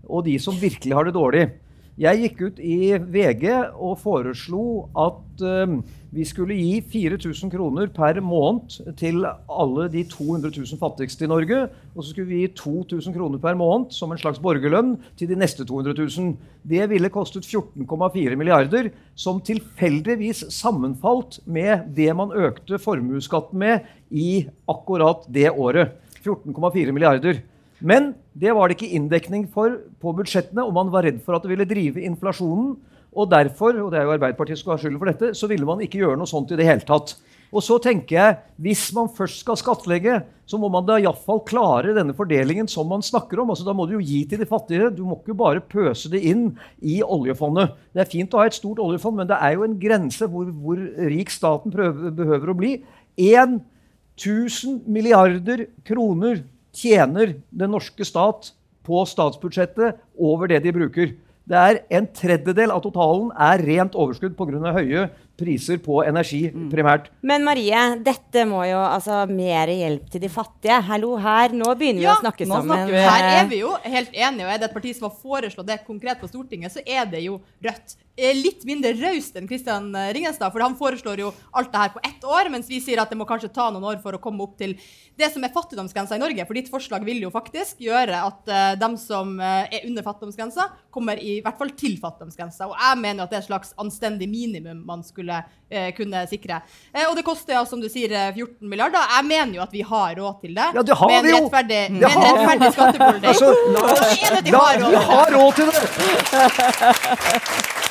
og 0.09 0.25
de 0.25 0.35
som 0.41 0.57
virkelig 0.57 0.95
har 0.97 1.07
det 1.07 1.15
dårlig. 1.15 1.45
Jeg 1.99 2.19
gikk 2.21 2.41
ut 2.45 2.59
i 2.63 2.93
VG 2.95 3.49
og 3.75 3.97
foreslo 3.99 4.85
at 4.95 5.41
uh, 5.43 5.81
vi 6.15 6.23
skulle 6.23 6.55
gi 6.55 6.77
4000 6.93 7.51
kroner 7.51 7.89
per 7.91 8.21
måned 8.23 8.95
til 8.97 9.25
alle 9.27 9.87
de 9.91 10.05
200 10.07 10.53
000 10.55 10.79
fattigste 10.79 11.27
i 11.27 11.29
Norge. 11.29 11.59
Og 11.91 11.99
så 11.99 12.13
skulle 12.13 12.29
vi 12.31 12.39
gi 12.45 12.53
2000 12.55 13.17
kroner 13.17 13.43
per 13.43 13.59
måned 13.59 13.91
som 13.91 14.15
en 14.15 14.21
slags 14.21 14.39
borgerlønn 14.39 14.95
til 15.19 15.27
de 15.27 15.41
neste 15.41 15.67
200 15.67 15.99
000. 15.99 16.31
Det 16.71 16.87
ville 16.87 17.11
kostet 17.11 17.43
14,4 17.43 18.39
milliarder, 18.39 18.93
som 19.19 19.43
tilfeldigvis 19.43 20.45
sammenfalt 20.55 21.41
med 21.43 21.91
det 21.99 22.13
man 22.15 22.31
økte 22.31 22.79
formuesskatten 22.79 23.59
med 23.59 23.91
i 24.07 24.45
akkurat 24.71 25.27
det 25.27 25.51
året. 25.51 25.99
14,4 26.23 26.95
milliarder. 26.95 27.43
Men 27.79 28.13
det 28.35 28.53
var 28.55 28.67
det 28.67 28.77
ikke 28.77 28.95
inndekning 28.97 29.47
for 29.51 29.79
på 30.01 30.13
budsjettene, 30.15 30.65
og 30.65 30.75
man 30.75 30.91
var 30.91 31.07
redd 31.07 31.21
for 31.23 31.37
at 31.37 31.45
det 31.45 31.53
ville 31.53 31.67
drive 31.67 32.03
inflasjonen. 32.03 32.75
Og 33.09 33.29
derfor, 33.31 33.73
og 33.81 33.89
det 33.91 33.99
er 33.99 34.05
jo 34.05 34.13
Arbeiderpartiet 34.13 34.59
som 34.59 34.67
skal 34.67 34.75
ha 34.75 34.81
skylden 34.83 34.99
for 35.01 35.09
dette, 35.09 35.33
så 35.33 35.49
ville 35.49 35.65
man 35.65 35.81
ikke 35.81 36.01
gjøre 36.03 36.19
noe 36.19 36.29
sånt 36.29 36.51
i 36.53 36.59
det 36.59 36.67
hele 36.67 36.85
tatt. 36.85 37.15
Og 37.49 37.63
så 37.65 37.79
tenker 37.81 38.15
jeg, 38.15 38.37
Hvis 38.61 38.93
man 38.93 39.09
først 39.09 39.39
skal 39.41 39.57
skattlegge, 39.57 40.21
så 40.45 40.57
må 40.57 40.69
man 40.69 40.85
da 40.85 40.99
iallfall 40.99 41.39
klare 41.45 41.95
denne 41.95 42.13
fordelingen 42.13 42.67
som 42.67 42.87
man 42.89 43.01
snakker 43.01 43.39
om. 43.39 43.49
Altså, 43.49 43.65
da 43.65 43.73
må 43.73 43.85
du 43.87 43.93
jo 43.95 44.05
gi 44.05 44.25
til 44.25 44.39
de 44.39 44.45
fattige. 44.45 44.89
Du 44.93 45.05
må 45.05 45.17
ikke 45.17 45.33
bare 45.37 45.61
pøse 45.61 46.09
det 46.09 46.21
inn 46.21 46.57
i 46.81 47.01
oljefondet. 47.01 47.73
Det 47.93 48.01
er 48.03 48.11
fint 48.11 48.33
å 48.33 48.37
ha 48.41 48.45
et 48.49 48.57
stort 48.57 48.79
oljefond, 48.83 49.17
men 49.17 49.27
det 49.29 49.37
er 49.37 49.53
jo 49.55 49.63
en 49.65 49.79
grense 49.79 50.25
hvor, 50.29 50.45
hvor 50.45 50.77
rik 51.09 51.29
staten 51.33 51.71
prøver, 51.73 52.11
behøver 52.11 52.49
å 52.49 52.57
bli. 52.57 52.83
1000 53.17 54.83
milliarder 54.85 55.67
kroner 55.87 56.43
tjener 56.79 57.35
den 57.51 57.75
norske 57.75 58.07
stat 58.07 58.53
på 58.87 59.03
statsbudsjettet 59.07 59.99
over 60.17 60.49
det 60.49 60.63
de 60.65 60.75
bruker. 60.75 61.17
Det 61.49 61.57
er 61.57 61.79
En 61.89 62.05
tredjedel 62.13 62.69
av 62.69 62.83
totalen 62.83 63.31
er 63.33 63.61
rent 63.65 63.95
overskudd 63.97 64.35
pga. 64.37 64.73
høye 64.75 65.09
priser 65.39 65.79
på 65.81 66.01
energi, 66.03 66.41
mm. 66.51 66.67
primært. 66.71 67.07
Men 67.25 67.45
Marie, 67.47 67.79
dette 68.03 68.43
må 68.45 68.59
jo 68.67 68.79
altså 68.81 69.21
mer 69.31 69.71
hjelp 69.71 70.09
til 70.11 70.23
de 70.25 70.29
fattige. 70.29 70.81
Hallo, 70.89 71.13
her, 71.23 71.55
nå 71.55 71.71
begynner 71.79 72.03
vi 72.03 72.07
ja, 72.09 72.17
å 72.17 72.23
snakke 72.25 72.47
sammen. 72.49 72.83
Vi. 72.89 72.99
Her 73.07 73.27
er 73.37 73.47
vi 73.49 73.61
jo 73.61 73.71
helt 73.85 74.11
enige, 74.11 74.45
og 74.45 74.51
er 74.51 74.59
det 74.59 74.69
et 74.69 74.75
parti 74.75 74.93
som 74.97 75.07
har 75.07 75.15
foreslått 75.15 75.69
det 75.71 75.79
konkret 75.87 76.19
på 76.19 76.29
Stortinget, 76.29 76.75
så 76.75 76.83
er 76.85 77.07
det 77.09 77.23
jo 77.25 77.39
Rødt. 77.63 77.95
Litt 78.19 78.65
mindre 78.67 78.91
raust 78.99 79.37
enn 79.39 79.47
Kristian 79.47 79.93
Ringenstad, 80.15 80.51
for 80.51 80.63
han 80.63 80.77
foreslår 80.79 81.21
jo 81.23 81.29
alt 81.55 81.71
det 81.71 81.83
her 81.83 81.93
på 81.93 82.01
ett 82.03 82.25
år, 82.27 82.49
mens 82.51 82.67
vi 82.67 82.81
sier 82.83 82.99
at 82.99 83.11
det 83.11 83.17
må 83.19 83.27
kanskje 83.29 83.51
ta 83.55 83.69
noen 83.71 83.85
år 83.93 84.01
for 84.03 84.15
å 84.15 84.21
komme 84.21 84.43
opp 84.43 84.57
til 84.59 84.75
det 85.19 85.29
som 85.33 85.43
er 85.43 85.53
fattigdomsgrensa 85.53 86.17
i 86.17 86.21
Norge. 86.21 86.45
For 86.47 86.57
ditt 86.57 86.71
forslag 86.71 87.05
vil 87.07 87.21
jo 87.23 87.31
faktisk 87.33 87.81
gjøre 87.83 88.21
at 88.27 88.51
uh, 88.51 88.73
dem 88.79 88.97
som 88.99 89.35
uh, 89.39 89.67
er 89.67 89.85
under 89.87 90.05
fattigdomsgrensa, 90.05 90.67
kommer 90.91 91.19
i 91.21 91.39
hvert 91.43 91.59
fall 91.59 91.71
til 91.79 91.97
fattigdomsgrensa. 92.01 92.69
Og 92.69 92.75
jeg 92.75 93.01
mener 93.03 93.23
at 93.23 93.31
det 93.31 93.39
er 93.39 93.43
et 93.43 93.49
slags 93.49 93.73
anstendig 93.81 94.29
minimum 94.31 94.83
man 94.87 95.03
skulle 95.05 95.41
eh, 95.69 95.91
kunne 95.97 96.23
sikre. 96.29 96.61
Uh, 96.95 97.09
og 97.09 97.17
det 97.19 97.25
koster 97.27 97.53
ja, 97.57 97.65
som 97.67 97.81
du 97.81 97.89
sier, 97.91 98.13
14 98.33 98.55
eh, 98.55 98.69
milliarder. 98.71 99.03
Jeg 99.17 99.27
mener 99.29 99.59
jo 99.59 99.65
at 99.65 99.75
vi 99.75 99.83
har 99.91 100.15
råd 100.19 100.41
til 100.45 100.55
det. 100.55 100.69
Ja, 100.79 100.85
det 100.85 100.97
har 101.01 101.09
vi 101.09 101.35
jo! 101.35 101.43
Med 101.49 101.71
en 101.75 102.01
rettferdig 102.05 102.71
skattepolitikk. 102.77 103.29
Altså, 103.33 103.47
la, 103.75 103.79
la, 104.55 104.89
vi 104.89 105.05
har 105.11 105.27
råd 105.37 105.51
til 105.59 105.67
det! 105.75 105.79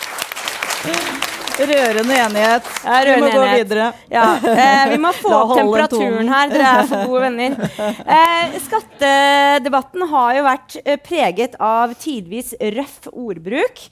Rørende 1.59 2.15
enighet. 2.15 2.67
Ja, 2.85 2.99
rørende 3.03 3.31
vi 3.31 3.39
må 3.39 3.43
gå 3.43 3.47
videre. 3.57 3.87
Ja, 4.13 4.27
eh, 4.39 4.85
vi 4.93 4.99
må 5.03 5.11
få 5.23 5.33
opp 5.35 5.55
temperaturen 5.59 6.31
her. 6.31 6.53
Dere 6.53 6.69
er 6.71 6.91
for 6.91 7.11
gode 7.11 7.25
venner. 7.27 7.57
Eh, 8.19 8.55
skattedebatten 8.65 10.05
har 10.11 10.37
jo 10.37 10.45
vært 10.47 10.77
eh, 10.85 10.99
preget 11.03 11.57
av 11.63 11.93
tidvis 11.99 12.55
røff 12.77 13.09
ordbruk. 13.11 13.83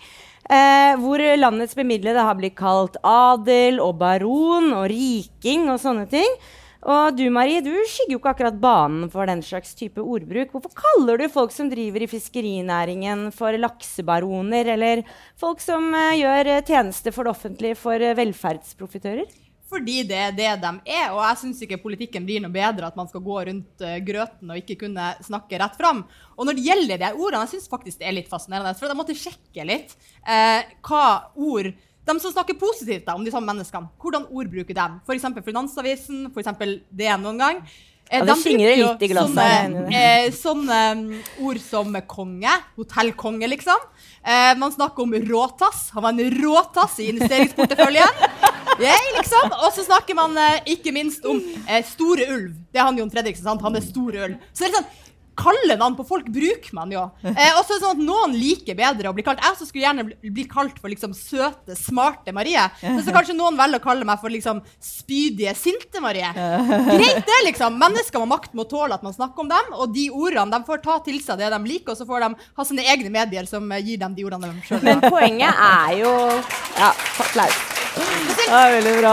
Eh, 0.47 0.93
hvor 1.03 1.23
landets 1.41 1.75
bemidlede 1.75 2.23
har 2.23 2.39
blitt 2.39 2.55
kalt 2.59 3.01
adel 3.03 3.81
og 3.83 3.97
baron 3.99 4.71
og 4.77 4.87
riking 4.93 5.67
og 5.73 5.83
sånne 5.83 6.07
ting. 6.13 6.39
Og 6.87 7.17
du 7.19 7.25
Marie, 7.35 7.59
du 7.67 7.73
skygger 7.91 8.15
jo 8.15 8.21
ikke 8.21 8.31
akkurat 8.31 8.59
banen 8.63 9.09
for 9.11 9.27
den 9.27 9.41
slags 9.43 9.73
type 9.75 9.99
ordbruk. 9.99 10.53
Hvorfor 10.55 10.71
kaller 10.79 11.19
du 11.19 11.25
folk 11.33 11.51
som 11.51 11.67
driver 11.73 12.05
i 12.05 12.09
fiskerinæringen 12.11 13.25
for 13.35 13.59
laksebaroner, 13.59 14.71
eller 14.77 15.03
folk 15.41 15.59
som 15.65 15.89
eh, 15.91 16.21
gjør 16.21 16.53
tjeneste 16.69 17.11
for 17.11 17.27
det 17.27 17.33
offentlige 17.33 17.79
for 17.81 17.99
eh, 17.99 18.15
velferdsprofitører? 18.15 19.35
Fordi 19.67 19.97
det 20.07 20.21
er 20.29 20.37
det 20.37 20.53
de 20.63 20.71
er. 20.95 21.09
Og 21.11 21.19
jeg 21.25 21.41
syns 21.41 21.65
ikke 21.67 21.81
politikken 21.83 22.29
blir 22.29 22.45
noe 22.45 22.55
bedre 22.55 22.87
at 22.87 22.95
man 22.95 23.11
skal 23.11 23.25
gå 23.27 23.41
rundt 23.49 23.83
grøten 24.07 24.53
og 24.55 24.61
ikke 24.61 24.79
kunne 24.85 25.09
snakke 25.27 25.59
rett 25.59 25.75
fram. 25.75 26.05
Og 26.39 26.47
når 26.47 26.55
det 26.55 26.69
gjelder 26.69 27.03
de 27.03 27.11
ordene, 27.17 27.43
jeg 27.49 27.57
syns 27.57 27.73
faktisk 27.73 27.99
det 27.99 28.07
er 28.07 28.15
litt 28.15 28.31
fascinerende. 28.31 28.77
For 28.79 28.87
jeg 28.87 29.01
måtte 29.01 29.19
sjekke 29.19 29.67
litt 29.67 29.97
hva 30.87 31.03
ord 31.35 31.73
de 32.07 32.17
som 32.23 32.33
snakker 32.33 32.59
positivt 32.61 33.07
da, 33.07 33.17
om 33.19 33.25
de 33.27 33.33
samme 33.35 33.51
menneskene, 33.51 33.91
hvordan 34.03 34.29
ord 34.31 34.51
bruker 34.53 34.77
de? 34.77 34.87
F.eks. 35.07 35.29
Finansavisen, 35.45 36.27
f.eks. 36.31 36.51
det 36.95 37.13
noen 37.23 37.43
gang. 37.43 37.63
Eh, 38.07 38.21
ja, 38.21 38.27
det 38.29 38.37
skingrer 38.39 38.77
litt 38.79 39.03
i 39.03 39.09
glasset. 39.11 39.35
Sånne, 39.35 39.87
eh, 39.91 40.27
sånne 40.35 40.83
um, 40.95 41.07
ord 41.49 41.59
som 41.63 41.97
konge, 42.07 42.53
hotellkonge, 42.79 43.49
liksom. 43.51 43.89
Eh, 44.23 44.53
man 44.61 44.75
snakker 44.75 45.03
om 45.03 45.17
råtass. 45.27 45.89
Han 45.97 46.07
var 46.07 46.15
en 46.15 46.39
råtass 46.43 47.01
i 47.03 47.11
investeringsporteføljen. 47.15 48.23
Yeah, 48.77 49.05
liksom. 49.17 49.55
Og 49.65 49.71
så 49.73 49.87
snakker 49.87 50.13
man 50.19 50.35
eh, 50.37 50.59
ikke 50.75 50.93
minst 50.93 51.25
om 51.25 51.39
eh, 51.65 51.81
Store 51.89 52.27
Ulv. 52.29 52.51
Det 52.69 52.77
er 52.77 52.85
han 52.85 52.99
Jon 53.01 53.09
Fredriksen. 53.09 53.47
Sant? 53.47 53.63
Han 53.65 53.79
er 53.79 53.81
Store 53.81 54.27
Ulv. 54.27 54.35
Så 54.53 54.67
det 54.67 54.69
er 54.69 54.75
sånn 54.75 54.91
kalle 55.39 55.77
navn 55.79 55.97
på 55.99 56.05
folk 56.09 56.27
bruker 56.33 56.75
man 56.77 56.93
jo. 56.95 57.03
Eh, 57.27 57.53
og 57.59 57.63
så 57.65 57.75
er 57.75 57.77
det 57.77 57.83
sånn 57.85 57.97
at 57.99 58.05
Noen 58.07 58.35
liker 58.39 58.77
bedre 58.79 59.11
å 59.11 59.15
bli 59.17 59.25
kalt 59.27 59.43
Jeg 59.45 59.69
skulle 59.69 59.85
gjerne 59.85 60.05
bli, 60.09 60.31
bli 60.33 60.45
kalt 60.51 60.79
for 60.81 60.93
liksom 60.93 61.15
søte, 61.17 61.77
smarte 61.79 62.33
Marie. 62.37 62.63
Men 62.83 63.03
så 63.05 63.15
kanskje 63.15 63.37
noen 63.37 63.59
velger 63.59 63.83
å 63.83 63.85
kalle 63.87 64.07
meg 64.09 64.21
for 64.23 64.33
liksom 64.33 64.63
spydige, 64.83 65.55
sinte 65.59 66.01
Marie. 66.05 66.29
Greit, 66.33 67.23
det, 67.29 67.39
liksom. 67.49 67.77
Mennesker 67.81 68.23
med 68.25 68.33
makt 68.35 68.57
må 68.59 68.67
tåle 68.71 68.97
at 68.97 69.05
man 69.07 69.15
snakker 69.17 69.45
om 69.45 69.51
dem. 69.53 69.73
Og 69.77 69.93
de 69.95 70.09
ordene 70.15 70.57
de 70.57 70.63
får 70.69 70.83
ta 70.85 70.99
til 71.07 71.21
seg 71.25 71.41
det 71.43 71.53
de 71.53 71.61
liker, 71.69 71.93
og 71.95 72.01
så 72.01 72.09
får 72.09 72.27
de 72.27 72.51
ha 72.57 72.69
sine 72.69 72.87
egne 72.95 73.13
medier 73.15 73.49
som 73.51 73.71
eh, 73.73 73.83
gir 73.85 74.01
dem 74.03 74.17
de 74.17 74.27
ordene 74.27 74.51
de 74.53 74.67
sjøl 74.67 74.85
Men 74.87 75.03
poenget 75.05 75.65
er 75.71 75.97
jo 76.01 76.13
Ja, 76.77 76.93
applaus. 77.23 77.59
Det 77.97 78.47
er 78.53 78.75
veldig 78.77 78.95
bra. 79.01 79.13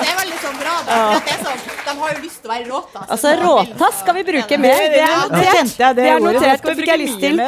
det 0.00 0.06
er 0.06 0.18
veldig 0.20 0.38
sånn 0.40 0.58
bra. 0.60 0.74
Da, 0.86 0.98
det 1.26 1.32
er 1.34 1.40
sånn, 1.44 1.64
de 1.90 1.98
har 2.00 2.12
jo 2.14 2.22
lyst 2.24 2.40
til 2.42 2.50
å 2.50 2.52
være 2.52 2.66
råtass. 2.70 3.08
Altså, 3.14 3.32
råtass 3.40 3.98
skal 4.02 4.16
vi 4.18 4.24
bruke 4.28 4.58
mer. 4.62 4.82
Det 4.92 5.02
er 5.02 5.16
notert. 5.20 5.72
det, 5.76 5.90
Det 5.98 6.06
er 6.06 6.22
notert, 6.24 6.64
Det 6.66 6.74
fikk 6.78 6.90
jeg 6.90 7.02
lyst 7.02 7.22
til. 7.24 7.40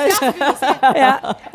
ja. 1.04 1.12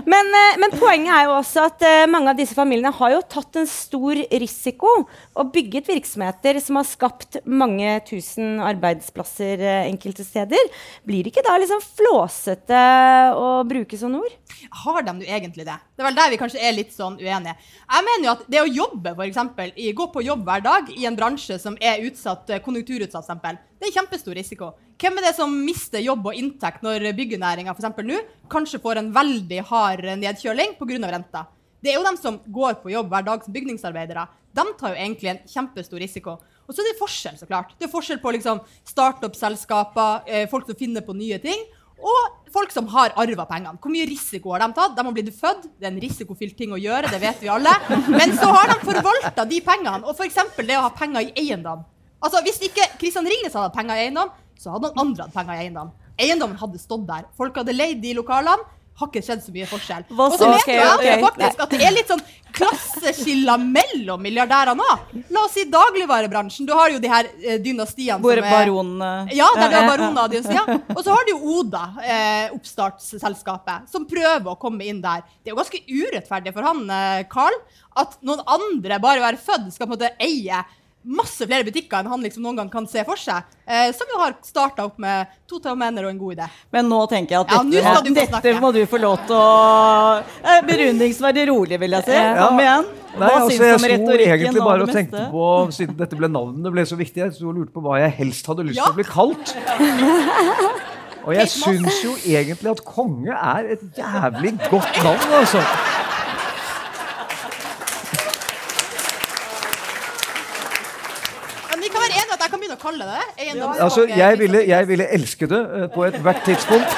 men, 0.08 0.32
eh, 0.41 0.60
men 0.62 0.75
poenget 0.77 1.13
er 1.15 1.27
jo 1.27 1.36
også 1.38 1.67
at 1.67 1.86
eh, 1.88 2.06
mange 2.12 2.34
av 2.34 2.39
disse 2.39 2.58
familiene 2.58 2.94
har 2.96 3.15
jo 3.15 3.22
tatt 3.36 3.60
en 3.62 3.70
stor 3.70 4.22
risiko 4.44 4.94
og 5.03 5.53
bygget 5.56 5.89
virksomheter 5.91 6.62
som 6.63 6.79
har 6.79 6.88
skapt 6.89 7.41
mange 7.46 7.98
tusen 8.08 8.62
arbeidsplasser 8.63 9.63
eh, 9.63 9.84
enkelte 9.88 10.25
steder. 10.27 10.72
Blir 11.08 11.25
det 11.25 11.36
ikke 11.36 11.46
da 11.48 11.58
liksom 11.62 11.84
flåsete 11.84 12.84
å 13.38 13.51
bruke 13.67 14.00
sånne 14.00 14.24
ord? 14.24 14.38
Har 14.84 15.02
de 15.08 15.14
egentlig 15.26 15.66
det? 15.68 15.78
Det 15.96 16.04
er 16.04 16.08
vel 16.10 16.18
der 16.18 16.32
vi 16.34 16.40
kanskje 16.42 16.62
er 16.64 16.76
litt 16.76 16.94
sånn 16.96 17.18
uenige. 17.20 17.56
Jeg 17.58 18.08
mener 18.10 18.28
jo 18.28 18.34
at 18.34 18.46
det 18.48 18.62
å 18.62 18.70
jobbe, 18.70 19.16
eksempel, 19.28 19.74
gå 19.98 20.08
på 20.14 20.26
jobb 20.26 20.46
hver 20.48 20.64
dag 20.66 20.92
i 20.96 21.06
en 21.10 21.18
bransje 21.18 21.60
som 21.62 21.78
er 21.82 22.04
utsatt, 22.08 22.50
eh, 22.50 22.64
konjunkturutsatt, 22.64 23.26
eksempel, 23.26 23.60
det 23.78 23.90
er 23.90 23.98
kjempestor 24.00 24.38
risiko. 24.38 24.72
Hvem 24.98 25.20
er 25.20 25.28
det 25.28 25.36
som 25.38 25.54
mister 25.54 26.02
jobb 26.02 26.26
og 26.26 26.38
inntekt 26.38 26.82
når 26.86 27.12
byggenæringa 27.18 27.76
f.eks. 27.76 28.02
nå 28.04 28.24
kanskje 28.50 28.82
får 28.82 29.04
en 29.04 29.14
veldig 29.14 29.62
hard 29.70 30.10
nedkjøling 30.24 30.78
pga. 30.80 31.12
renta? 31.12 31.46
Det 31.82 31.92
er 31.92 32.00
jo 32.00 32.04
dem 32.04 32.18
som 32.18 32.40
går 32.50 32.82
på 32.82 32.90
jobb 32.92 33.12
hver 33.12 33.26
dag 33.26 33.44
som 33.44 33.54
bygningsarbeidere. 33.54 34.26
De 34.58 34.64
tar 34.80 34.96
jo 34.96 35.02
egentlig 35.02 35.30
en 35.30 35.44
kjempestor 35.46 36.02
risiko. 36.02 36.40
Og 36.68 36.76
så 36.76 36.82
er 36.82 36.90
det 36.90 37.00
forskjell, 37.00 37.38
så 37.38 37.48
klart. 37.48 37.76
Det 37.78 37.86
er 37.88 37.92
forskjell 37.94 38.20
på 38.20 38.34
liksom 38.36 38.60
startup-selskaper, 38.90 40.26
eh, 40.28 40.48
folk 40.50 40.66
som 40.66 40.76
finner 40.76 41.06
på 41.06 41.16
nye 41.16 41.38
ting, 41.40 41.62
og 41.98 42.51
folk 42.54 42.72
som 42.74 42.88
har 42.94 43.13
arva 43.18 43.46
pengene. 43.50 43.77
Hvor 43.82 43.92
mye 43.94 44.08
risiko 44.10 44.54
har 44.54 44.63
de 44.63 44.70
tatt? 44.77 44.96
De 44.98 45.06
har 45.06 45.16
blitt 45.16 45.34
født, 45.36 45.68
det 45.80 45.88
er 45.88 45.92
en 45.92 46.01
risikofylt 46.01 46.58
ting 46.58 46.74
å 46.75 46.80
gjøre, 46.82 47.10
det 47.12 47.20
vet 47.22 47.42
vi 47.42 47.50
alle. 47.51 47.74
Men 48.13 48.36
så 48.38 48.50
har 48.54 48.72
de 48.72 48.77
forvalta 48.86 49.46
de 49.50 49.62
pengene, 49.66 50.04
og 50.06 50.13
f.eks. 50.16 50.38
det 50.62 50.77
å 50.77 50.86
ha 50.86 50.92
penger 50.96 51.27
i 51.27 51.34
eiendom. 51.44 51.86
Altså, 52.22 52.42
Hvis 52.46 52.62
ikke 52.70 52.86
Kristian 53.01 53.27
Ringnes 53.30 53.54
hadde 53.54 53.70
hatt 53.70 53.77
penger 53.77 53.98
i 53.98 54.08
eiendom, 54.08 54.32
så 54.58 54.74
hadde 54.74 54.89
noen 54.89 55.04
andre 55.06 55.27
hatt 55.27 55.36
penger 55.36 55.58
i 55.58 55.66
eiendom. 55.66 55.92
Eiendommen 56.18 56.58
hadde 56.58 56.82
stått 56.82 57.06
der. 57.10 57.27
Folk 57.38 57.58
hadde 57.60 57.75
leid 57.75 58.01
de 58.01 58.16
lokalene. 58.18 58.66
Har 58.98 59.12
ikke 59.12 59.22
skjedd 59.22 59.44
så 59.46 59.54
mye 59.54 59.68
forskjell. 59.70 60.06
Og 60.10 60.36
så 60.36 60.48
vet 60.50 60.70
mener 60.72 60.94
okay. 60.96 61.08
jeg 61.12 61.22
faktisk 61.22 61.60
at 61.66 61.74
det 61.74 61.86
er 61.86 61.94
litt 61.94 62.10
sånn 62.10 62.24
klasseskiller 62.58 63.62
mellom 63.62 64.24
milliardærene 64.25 64.86
òg. 64.94 65.12
La 65.34 65.44
oss 65.44 65.54
si 65.58 65.68
dagligvarebransjen. 65.70 66.66
Du 66.66 66.74
har 66.74 66.89
jo 66.94 67.01
de 67.04 67.12
her 67.12 67.30
eh, 67.44 67.60
dynastiene 67.62 68.18
Hvor 68.24 68.39
som 68.39 68.48
er 68.48 68.56
baronene 68.56 69.36
ja, 69.38 69.50
der 69.58 69.70
du 69.70 69.77
har 69.77 69.89
baroner 69.92 70.24
og 70.24 70.34
dynastier. 70.34 70.72
Og 70.96 71.04
så 71.06 71.13
har 71.13 71.27
du 71.27 71.34
jo 71.36 71.58
Oda, 71.58 71.84
eh, 72.01 72.56
oppstartsselskapet, 72.56 73.86
som 73.92 74.08
prøver 74.10 74.50
å 74.54 74.58
komme 74.60 74.88
inn 74.89 75.04
der. 75.04 75.22
Det 75.42 75.51
er 75.51 75.56
jo 75.56 75.62
ganske 75.62 75.84
urettferdig 75.86 76.56
for 76.56 76.66
han, 76.66 76.84
eh, 76.98 77.22
Carl, 77.30 77.62
at 78.01 78.18
noen 78.25 78.42
andre, 78.58 79.00
bare 79.04 79.24
være 79.24 79.42
født, 79.42 79.72
skal 79.75 79.88
på 79.88 79.94
en 79.94 79.98
måte 79.98 80.13
eie 80.24 80.66
masse 81.08 81.48
flere 81.48 81.64
butikker 81.68 82.02
enn 82.02 82.10
han 82.12 82.24
liksom 82.26 82.44
noen 82.44 82.58
gang 82.60 82.70
kan 82.72 82.88
se 82.90 83.04
for 83.08 83.20
seg. 83.20 83.46
Eh, 83.68 83.90
som 83.96 84.10
jo 84.12 84.20
har 84.20 84.36
starta 84.44 84.86
opp 84.88 84.98
med 85.00 85.32
to 85.48 85.60
taumenner 85.64 86.08
og 86.08 86.12
en 86.12 86.20
god 86.20 86.36
idé. 86.38 86.48
Men 86.76 86.90
nå 86.92 87.00
tenker 87.12 87.38
jeg 87.38 87.46
at 87.46 87.54
dette, 87.54 87.80
ja, 87.80 87.94
må, 87.96 88.16
dette 88.18 88.56
må 88.64 88.72
du 88.76 88.82
få 88.92 89.00
lov 89.02 89.18
til 89.28 89.36
å 89.40 89.48
eh, 90.44 90.62
Berundingsverdig 90.68 91.48
rolig, 91.52 91.80
vil 91.80 91.98
jeg 91.98 92.08
si. 92.10 92.18
Ja. 92.18 92.34
Kom 92.44 92.60
igjen. 92.64 92.90
Nei, 93.18 93.24
Hva 93.24 93.38
altså, 93.40 93.50
syns 93.50 93.58
du 93.58 93.66
jeg 93.66 94.02
sto 94.04 94.18
egentlig 94.28 94.62
bare 94.62 94.84
og 94.86 94.92
tenkte 94.94 95.24
på, 95.32 95.46
siden 95.74 95.96
dette 95.98 96.20
ble 96.20 96.30
navnet 96.30 96.76
ble 96.76 96.84
så 96.86 97.00
viktig, 97.00 97.24
jeg 97.24 97.34
sto 97.40 97.50
og 97.50 97.58
lurte 97.58 97.74
på 97.74 97.82
hva 97.88 97.98
jeg 98.04 98.14
helst 98.20 98.52
hadde 98.52 98.68
lyst 98.68 98.78
til 98.78 98.86
Ja. 98.86 98.92
å 98.92 98.98
bli 99.00 99.08
kalt. 99.08 99.56
Og 101.28 101.34
jeg 101.36 101.50
syns 101.52 101.98
jo 102.06 102.14
egentlig 102.24 102.70
at 102.72 102.80
konge 102.88 103.34
er 103.36 103.74
et 103.74 103.82
jævlig 104.00 104.54
godt 104.72 105.02
navn, 105.04 105.34
altså. 105.42 105.60
Men 111.72 111.84
vi 111.84 111.90
kan 111.94 112.02
være 112.02 112.16
enige 112.18 112.34
at 112.38 112.42
jeg 112.46 112.52
kan 112.54 112.62
begynne 112.62 112.78
å 112.78 112.82
kalle 112.82 113.06
det 113.06 113.18
det. 113.20 113.25
Eiendomskonge, 113.37 113.37
altså 113.56 114.08
jeg, 114.10 114.39
ville, 114.39 114.63
jeg 114.68 114.88
ville 114.88 115.08
elske 115.13 115.48
det 115.48 115.62
eh, 115.62 115.88
på 115.94 116.06
ethvert 116.10 116.44
tidspunkt. 116.46 116.98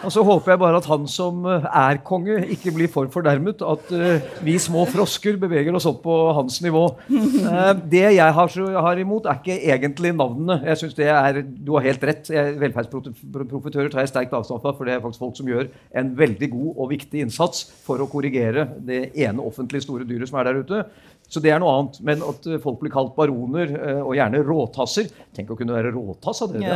Og 0.00 0.12
så 0.12 0.22
håper 0.24 0.54
jeg 0.54 0.60
bare 0.62 0.78
at 0.80 0.86
han 0.88 1.04
som 1.10 1.44
eh, 1.48 1.66
er 1.76 1.98
konge, 2.06 2.38
ikke 2.54 2.72
blir 2.72 2.88
for 2.92 3.08
fornærmet. 3.12 3.60
At 3.60 3.90
uh, 3.92 4.44
vi 4.44 4.56
små 4.58 4.86
frosker 4.88 5.36
beveger 5.40 5.76
oss 5.76 5.86
opp 5.90 6.00
på 6.06 6.16
hans 6.36 6.60
nivå. 6.64 6.86
Uh, 7.10 7.74
det 7.92 8.06
jeg 8.16 8.36
har, 8.36 8.52
så, 8.52 8.64
har 8.80 9.00
imot, 9.00 9.28
er 9.28 9.40
ikke 9.40 9.58
egentlig 9.74 10.14
navnene. 10.16 10.60
Jeg 10.70 10.80
synes 10.80 10.96
det 10.96 11.10
er, 11.12 11.42
Du 11.44 11.74
har 11.76 11.84
helt 11.84 12.04
rett. 12.04 12.30
Velferdsprofitører 12.62 13.92
tar 13.92 14.06
jeg 14.06 14.12
sterkt 14.14 14.36
avstand 14.36 14.64
fra, 14.64 14.72
for 14.76 14.88
det 14.88 14.96
er 14.96 15.04
faktisk 15.04 15.26
folk 15.26 15.36
som 15.36 15.52
gjør 15.52 15.68
en 16.00 16.14
veldig 16.18 16.50
god 16.54 16.70
og 16.76 16.90
viktig 16.94 17.24
innsats 17.26 17.66
for 17.84 18.00
å 18.00 18.08
korrigere 18.10 18.66
det 18.80 19.10
ene 19.20 19.44
offentlig 19.44 19.84
store 19.84 20.08
dyret 20.08 20.32
som 20.32 20.40
er 20.40 20.48
der 20.48 20.62
ute. 20.64 20.84
Så 21.30 21.38
det 21.42 21.52
er 21.54 21.60
noe 21.62 21.70
annet. 21.78 21.98
Men 22.02 22.22
at 22.26 22.46
eh, 22.50 22.58
folk 22.62 22.80
blir 22.82 22.90
kalt 22.90 23.12
baroner, 23.14 23.70
eh, 23.78 24.00
og 24.02 24.16
gjerne 24.18 24.40
råtasser 24.42 25.06
Tenk 25.36 25.52
å 25.54 25.56
kunne 25.58 25.76
være 25.76 25.92
råtass 25.94 26.42
av 26.42 26.54
det. 26.56 26.64
Det, 26.64 26.70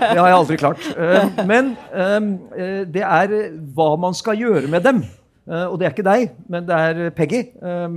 det 0.00 0.16
har 0.16 0.30
jeg 0.30 0.38
aldri 0.38 0.56
klart. 0.62 0.86
Eh, 0.96 1.42
Men 1.50 1.72
eh, 1.92 2.28
eh, 2.56 2.78
det 2.88 3.04
er 3.04 3.34
hva 3.76 3.90
man 4.00 4.16
skal 4.16 4.40
gjøre 4.40 4.70
med 4.72 4.86
dem. 4.88 5.02
Og 5.42 5.74
det 5.80 5.88
er 5.88 5.92
ikke 5.96 6.06
deg, 6.06 6.28
men 6.54 6.64
det 6.68 6.76
er 6.88 7.10
Peggy. 7.16 7.42
Eh, 7.60 7.96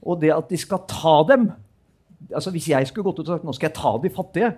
Og 0.00 0.16
det 0.22 0.30
at 0.32 0.48
de 0.48 0.56
skal 0.56 0.80
ta 0.88 1.18
dem 1.28 1.50
altså 2.32 2.50
Hvis 2.54 2.68
jeg 2.70 2.86
skulle 2.88 3.04
gått 3.10 3.18
ut 3.20 3.28
og 3.28 3.32
sagt 3.34 3.44
nå 3.44 3.52
skal 3.56 3.68
jeg 3.68 3.76
ta 3.76 3.90
de 4.00 4.10
fattige 4.14 4.50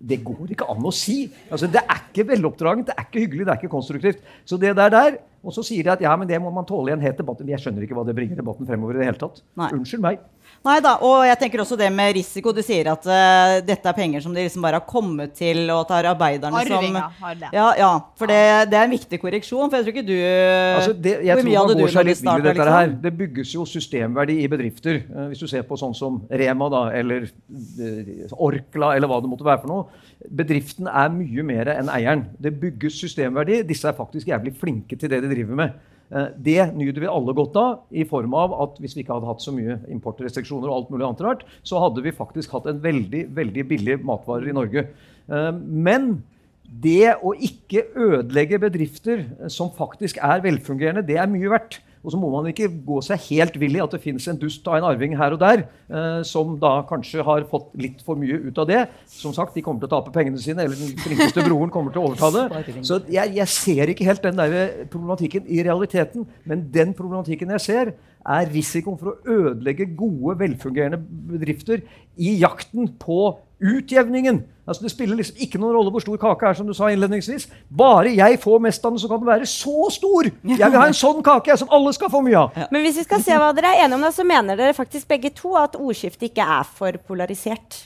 det 0.00 0.20
går 0.24 0.52
ikke 0.54 0.64
an 0.70 0.86
å 0.86 0.92
si. 0.94 1.24
Altså, 1.50 1.66
det 1.68 1.80
er 1.82 1.98
ikke 2.06 2.22
veloppdragent, 2.30 2.86
det 2.88 2.94
er 2.96 3.04
ikke 3.08 3.20
hyggelig, 3.24 3.44
det 3.44 3.52
er 3.52 3.58
ikke 3.58 3.72
konstruktivt. 3.72 4.20
Så 4.48 4.56
det 4.62 4.70
der 4.78 4.92
der, 4.94 5.16
Og 5.40 5.54
så 5.56 5.64
sier 5.64 5.86
de 5.86 5.92
at 5.94 6.02
ja, 6.04 6.12
men 6.20 6.28
det 6.28 6.36
må 6.42 6.50
man 6.52 6.66
tåle 6.68 6.92
i 6.92 6.94
en 6.94 7.02
het 7.04 7.16
debatt. 7.20 7.40
Jeg 7.48 7.62
skjønner 7.62 7.86
ikke 7.86 7.96
hva 7.96 8.04
det 8.04 8.16
bringer 8.16 8.36
debatten 8.36 8.68
fremover 8.68 8.98
i 8.98 9.00
det 9.00 9.08
hele 9.08 9.20
tatt. 9.20 9.40
Nei. 9.60 9.70
Unnskyld 9.78 10.04
meg. 10.04 10.20
Nei 10.60 10.76
da, 10.84 10.90
og 11.00 11.22
jeg 11.24 11.38
tenker 11.40 11.62
også 11.62 11.76
det 11.80 11.86
med 11.94 12.10
risiko. 12.18 12.52
Du 12.52 12.60
sier 12.60 12.90
at 12.92 13.06
uh, 13.08 13.52
dette 13.64 13.88
er 13.88 13.96
penger 13.96 14.20
som 14.20 14.34
de 14.36 14.42
liksom 14.44 14.64
bare 14.64 14.76
har 14.76 14.84
kommet 14.84 15.32
til, 15.38 15.62
og 15.72 15.86
at 15.86 15.92
det 15.92 16.00
er 16.00 16.08
arbeiderne 16.10 16.64
som 16.66 16.74
Arvinga 16.76 17.04
har 17.16 17.38
det. 17.40 17.52
Ja, 17.56 17.68
ja 17.80 17.88
for 18.20 18.28
det, 18.28 18.40
det 18.68 18.76
er 18.76 18.84
en 18.84 18.92
viktig 18.92 19.20
korreksjon. 19.22 19.70
For 19.70 19.78
jeg 19.78 19.86
tror 19.86 19.94
ikke 19.94 20.04
du 20.10 20.18
Altså 20.20 20.92
det, 20.92 21.14
jeg 21.24 21.40
tror 21.40 21.48
man 21.48 21.80
går 21.80 21.94
seg 21.94 22.08
litt 22.10 22.20
vill 22.20 22.32
i 22.34 22.46
dette 22.50 22.68
her. 22.68 22.86
liksom? 22.90 23.00
Det 23.06 23.12
bygges 23.22 23.54
jo 23.56 23.66
systemverdi 23.72 24.36
i 24.44 24.50
bedrifter. 24.52 25.00
Uh, 25.08 25.24
hvis 25.30 25.40
du 25.40 25.48
ser 25.48 25.64
på 25.64 25.80
sånn 25.80 25.96
som 25.96 26.20
Rema 26.28 26.68
da, 26.76 26.82
eller 27.00 27.24
uh, 27.24 28.36
Orkla 28.50 28.92
eller 28.98 29.08
hva 29.08 29.22
det 29.24 29.32
måtte 29.32 29.48
være 29.48 29.64
for 29.64 29.72
noe. 29.72 30.04
Bedriften 30.28 30.90
er 30.92 31.08
mye 31.14 31.46
mer 31.54 31.72
enn 31.78 31.88
eieren. 31.88 32.28
Det 32.36 32.52
bygges 32.60 33.00
systemverdi. 33.00 33.62
Disse 33.70 33.88
er 33.88 33.96
faktisk 33.96 34.28
jævlig 34.28 34.52
flinke 34.60 35.00
til 35.00 35.08
det 35.08 35.22
de 35.24 35.32
driver 35.32 35.64
med. 35.64 35.80
Eh, 36.10 36.28
Det 36.36 36.74
nyter 36.74 37.00
vi 37.00 37.10
alle 37.10 37.34
godt 37.34 37.56
av, 37.56 37.82
i 37.90 38.04
form 38.04 38.34
av 38.34 38.54
at 38.62 38.80
hvis 38.82 38.96
vi 38.96 39.04
ikke 39.04 39.14
hadde 39.14 39.30
hatt 39.30 39.44
så 39.44 39.54
mye 39.54 39.78
importrestriksjoner, 39.92 40.68
og 40.68 40.76
alt 40.76 40.90
mulig 40.90 41.06
annet 41.06 41.22
rart, 41.26 41.44
så 41.62 41.78
hadde 41.82 42.02
vi 42.02 42.14
faktisk 42.16 42.50
hatt 42.56 42.66
en 42.66 42.82
veldig 42.82 43.28
veldig 43.36 43.68
billig 43.68 44.00
matvarer 44.04 44.50
i 44.50 44.56
Norge. 44.56 44.88
Eh, 45.30 45.52
Men 45.52 46.22
det 46.70 47.16
å 47.22 47.34
ikke 47.34 47.86
ødelegge 47.98 48.60
bedrifter 48.62 49.24
som 49.50 49.70
faktisk 49.70 50.18
er 50.22 50.42
velfungerende, 50.42 51.06
det 51.06 51.16
er 51.18 51.26
mye 51.30 51.50
verdt. 51.50 51.80
Og 52.00 52.14
så 52.14 52.18
må 52.20 52.30
man 52.32 52.48
ikke 52.48 52.68
gå 52.86 53.00
seg 53.04 53.20
helt 53.26 53.56
vill 53.60 53.76
i 53.76 53.82
at 53.84 53.92
det 53.92 54.00
fins 54.00 54.24
en 54.30 54.38
dust 54.40 54.66
av 54.70 54.78
en 54.78 54.86
arving 54.88 55.16
her 55.20 55.34
og 55.36 55.40
der, 55.42 55.66
eh, 55.92 56.20
som 56.24 56.54
da 56.60 56.78
kanskje 56.88 57.24
har 57.26 57.44
fått 57.50 57.74
litt 57.80 58.00
for 58.06 58.16
mye 58.20 58.38
ut 58.46 58.60
av 58.62 58.68
det. 58.70 58.80
Som 59.10 59.34
sagt, 59.36 59.52
de 59.56 59.64
kommer 59.64 59.82
til 59.82 59.90
å 59.90 59.98
tape 59.98 60.14
pengene 60.14 60.40
sine, 60.40 60.64
eller 60.64 60.80
den 60.80 60.96
flinkeste 61.00 61.44
broren 61.44 61.72
kommer 61.72 61.92
til 61.92 62.02
å 62.02 62.10
overta 62.10 62.30
det. 62.36 62.76
Så 62.88 63.02
jeg, 63.12 63.34
jeg 63.36 63.52
ser 63.52 63.92
ikke 63.92 64.08
helt 64.08 64.24
den 64.24 64.40
der 64.40 64.86
problematikken 64.92 65.44
i 65.44 65.60
realiteten. 65.66 66.24
Men 66.48 66.64
den 66.72 66.96
problematikken 66.96 67.52
jeg 67.58 67.66
ser, 67.66 67.92
er 68.20 68.50
risikoen 68.52 68.98
for 69.00 69.12
å 69.12 69.36
ødelegge 69.36 69.90
gode, 69.96 70.38
velfungerende 70.40 71.00
bedrifter 71.00 71.84
i 72.20 72.34
jakten 72.40 72.90
på 73.00 73.20
utjevningen. 73.60 74.42
Altså 74.66 74.82
Det 74.82 74.90
spiller 74.92 75.18
liksom 75.18 75.36
ikke 75.42 75.58
noen 75.58 75.74
rolle 75.74 75.90
hvor 75.90 76.02
stor 76.04 76.18
kake 76.20 76.46
er, 76.46 76.54
som 76.54 76.66
du 76.68 76.74
sa 76.76 76.88
innledningsvis. 76.92 77.48
Bare 77.76 78.12
jeg 78.14 78.38
får 78.42 78.58
mest 78.62 78.84
av 78.84 78.94
den, 78.94 79.02
så 79.02 79.10
kan 79.10 79.18
den 79.22 79.26
være 79.26 79.48
så 79.50 79.88
stor! 79.90 80.30
Jeg 80.46 80.58
vil 80.60 80.78
ha 80.78 80.86
en 80.86 80.96
sånn 80.96 81.22
kake 81.26 81.50
jeg, 81.50 81.58
som 81.64 81.72
alle 81.74 81.92
skal 81.96 82.12
få 82.12 82.22
mye 82.26 82.38
av. 82.44 82.60
Men 82.70 82.86
hvis 82.86 83.00
vi 83.02 83.06
skal 83.08 83.24
se 83.24 83.38
hva 83.40 83.50
dere 83.56 83.74
er 83.74 83.84
enige 83.86 83.98
om, 83.98 84.06
da, 84.06 84.12
så 84.14 84.26
mener 84.26 84.60
dere 84.60 84.76
faktisk 84.76 85.10
begge 85.10 85.32
to 85.34 85.56
at 85.58 85.74
ordskiftet 85.80 86.30
ikke 86.30 86.46
er 86.60 86.68
for 86.78 87.00
polarisert. 87.06 87.80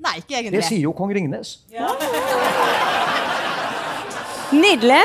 Nei, 0.00 0.16
ikke 0.22 0.38
egentlig. 0.38 0.58
Det 0.58 0.66
sier 0.66 0.86
jo 0.88 0.94
kong 0.96 1.12
Ringnes. 1.14 1.58
Nydelig. 4.50 5.04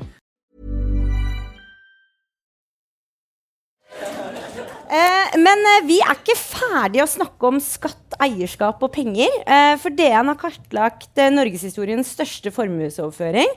Eh, 4.91 5.37
men 5.39 5.61
eh, 5.77 5.85
vi 5.87 6.01
er 6.03 6.17
ikke 6.17 6.35
ferdige 6.35 7.05
å 7.05 7.11
snakke 7.13 7.47
om 7.47 7.61
skatt, 7.63 8.17
eierskap 8.19 8.81
og 8.83 8.91
penger. 8.91 9.31
Eh, 9.45 9.75
for 9.79 9.95
DN 9.95 10.33
har 10.33 10.39
kartlagt 10.39 11.15
eh, 11.15 11.31
norgeshistoriens 11.31 12.11
største 12.11 12.51
formuesoverføring. 12.51 13.55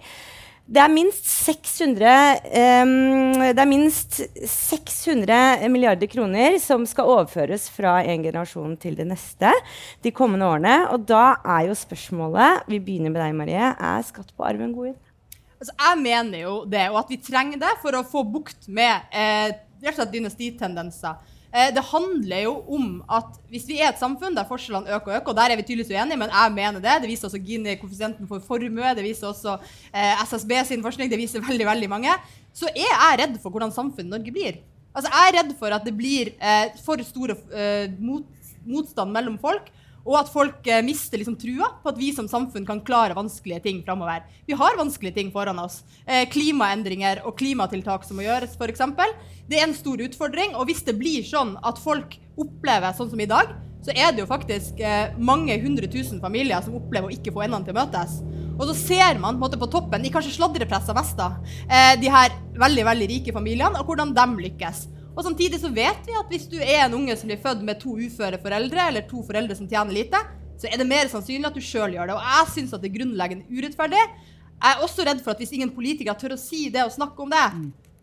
Det 0.65 0.81
er 0.81 0.89
minst 0.89 1.27
600 1.29 2.13
eh, 2.49 2.93
Det 3.53 3.61
er 3.61 3.69
minst 3.69 4.23
600 4.49 5.67
milliarder 5.69 6.09
kroner 6.09 6.57
som 6.63 6.87
skal 6.89 7.11
overføres 7.19 7.67
fra 7.69 7.99
en 8.01 8.25
generasjon 8.25 8.79
til 8.81 8.97
det 8.97 9.05
neste 9.11 9.51
de 10.07 10.15
kommende 10.15 10.49
årene. 10.49 10.79
Og 10.95 11.05
da 11.11 11.35
er 11.59 11.67
jo 11.69 11.77
spørsmålet 11.83 12.71
Vi 12.71 12.79
begynner 12.79 13.11
med 13.11 13.21
deg, 13.21 13.35
Marie. 13.43 13.75
Er 13.75 14.07
skatt 14.07 14.31
på 14.33 14.47
arv 14.47 14.63
en 14.63 14.73
god 14.77 14.95
idé? 14.95 15.01
Altså, 15.59 15.75
jeg 15.81 16.01
mener 16.07 16.41
jo 16.45 16.57
det, 16.69 16.89
og 16.93 17.03
at 17.03 17.13
vi 17.13 17.21
trenger 17.25 17.61
det 17.61 17.77
for 17.83 17.97
å 17.97 18.07
få 18.07 18.25
bukt 18.29 18.67
med 18.69 19.15
eh, 19.17 19.55
slett 19.93 20.13
dynastitendenser. 20.13 21.19
Eh, 21.55 21.71
det 21.75 21.85
handler 21.87 22.41
jo 22.43 22.55
om 22.67 22.87
at 23.07 23.37
hvis 23.53 23.67
vi 23.69 23.77
er 23.79 23.93
et 23.93 24.01
samfunn 24.01 24.35
der 24.35 24.47
forskjellene 24.49 24.91
øker 24.97 25.13
og 25.13 25.19
øker, 25.21 25.31
og 25.31 25.37
der 25.39 25.53
er 25.53 25.61
vi 25.61 25.63
tydeligvis 25.63 25.93
uenige, 25.93 26.19
men 26.19 26.33
jeg 26.33 26.55
mener 26.57 26.81
det, 26.83 26.95
det 27.03 27.11
viser 27.13 27.29
også 27.29 27.39
Gini-koeffisienten 27.39 28.27
for 28.27 28.43
formue, 28.43 28.95
det 28.97 29.05
viser 29.05 29.29
også 29.29 29.59
eh, 29.95 30.25
SSB 30.25 30.57
sin 30.67 30.83
forskning, 30.83 31.11
det 31.13 31.21
viser 31.21 31.45
veldig, 31.45 31.67
veldig 31.67 31.91
mange, 31.93 32.17
så 32.53 32.67
er 32.73 32.89
jeg 32.89 33.21
redd 33.23 33.39
for 33.43 33.55
hvordan 33.55 33.75
samfunnet 33.75 34.11
Norge 34.17 34.35
blir. 34.35 34.59
Altså, 34.95 35.11
jeg 35.11 35.31
er 35.31 35.39
redd 35.39 35.55
for 35.59 35.75
at 35.75 35.87
det 35.87 35.95
blir 35.95 36.33
eh, 36.39 36.75
for 36.83 36.99
store 37.07 37.39
mot, 37.99 38.27
motstand 38.67 39.15
mellom 39.15 39.39
folk, 39.39 39.71
og 40.05 40.19
at 40.21 40.31
folk 40.33 40.67
eh, 40.69 40.83
mister 40.85 41.21
liksom 41.21 41.37
trua 41.41 41.71
på 41.83 41.93
at 41.93 42.01
vi 42.01 42.11
som 42.17 42.29
samfunn 42.31 42.67
kan 42.69 42.83
klare 42.85 43.17
vanskelige 43.17 43.63
ting 43.65 43.83
framover. 43.87 44.25
Vi 44.47 44.57
har 44.59 44.79
vanskelige 44.79 45.17
ting 45.19 45.33
foran 45.33 45.61
oss. 45.63 45.81
Eh, 46.05 46.27
klimaendringer 46.31 47.23
og 47.25 47.39
klimatiltak 47.41 48.05
som 48.05 48.21
må 48.21 48.27
gjøres, 48.27 48.57
f.eks. 48.59 48.85
Det 49.49 49.61
er 49.61 49.69
en 49.69 49.77
stor 49.77 50.01
utfordring. 50.05 50.57
Og 50.59 50.69
hvis 50.69 50.85
det 50.85 50.99
blir 51.01 51.25
sånn 51.27 51.57
at 51.65 51.81
folk 51.81 52.19
opplever 52.41 52.97
sånn 52.97 53.13
som 53.13 53.21
i 53.21 53.31
dag, 53.31 53.57
så 53.85 53.93
er 53.93 54.15
det 54.15 54.23
jo 54.23 54.29
faktisk 54.29 54.81
eh, 54.81 55.13
mange 55.21 55.57
hundre 55.61 55.89
tusen 55.93 56.21
familier 56.23 56.63
som 56.65 56.77
opplever 56.79 57.11
å 57.11 57.15
ikke 57.15 57.33
få 57.35 57.45
endene 57.45 57.67
til 57.67 57.77
å 57.77 57.81
møtes. 57.83 58.21
Og 58.55 58.69
så 58.71 58.75
ser 58.79 59.19
man 59.21 59.37
på, 59.37 59.45
måte, 59.45 59.59
på 59.61 59.69
toppen, 59.73 60.05
i 60.05 60.13
kanskje 60.15 60.37
sladrepressa 60.37 60.95
Vesta, 60.97 61.35
eh, 61.69 61.95
de 62.01 62.13
her 62.13 62.37
veldig 62.61 62.85
veldig 62.89 63.09
rike 63.11 63.35
familiene, 63.37 63.81
og 63.81 63.91
hvordan 63.91 64.15
de 64.17 64.27
lykkes. 64.47 64.87
Og 65.15 65.23
samtidig 65.23 65.61
så 65.63 65.71
vet 65.71 66.07
vi 66.07 66.17
at 66.19 66.31
hvis 66.31 66.47
du 66.51 66.57
er 66.59 66.85
en 66.85 66.97
unge 66.99 67.15
som 67.17 67.31
blir 67.31 67.43
født 67.43 67.63
med 67.67 67.79
to 67.83 67.95
uføre 67.95 68.41
foreldre, 68.43 68.89
eller 68.91 69.07
to 69.07 69.23
foreldre 69.27 69.57
som 69.59 69.69
tjener 69.71 69.95
lite, 69.95 70.21
så 70.59 70.71
er 70.71 70.81
det 70.81 70.89
mer 70.91 71.11
sannsynlig 71.11 71.49
at 71.49 71.57
du 71.57 71.63
sjøl 71.63 71.95
gjør 71.95 72.11
det. 72.11 72.17
Og 72.17 72.29
jeg 72.31 72.53
syns 72.55 72.75
at 72.75 72.83
det 72.83 72.91
er 72.91 72.97
grunnleggende 72.99 73.47
urettferdig. 73.51 74.03
Jeg 74.55 74.71
er 74.71 74.83
også 74.87 75.07
redd 75.07 75.23
for 75.23 75.35
at 75.35 75.43
hvis 75.43 75.55
ingen 75.55 75.73
politikere 75.75 76.17
tør 76.19 76.37
å 76.37 76.41
si 76.41 76.67
det 76.73 76.85
og 76.87 76.95
snakke 76.95 77.23
om 77.23 77.31
det, 77.31 77.45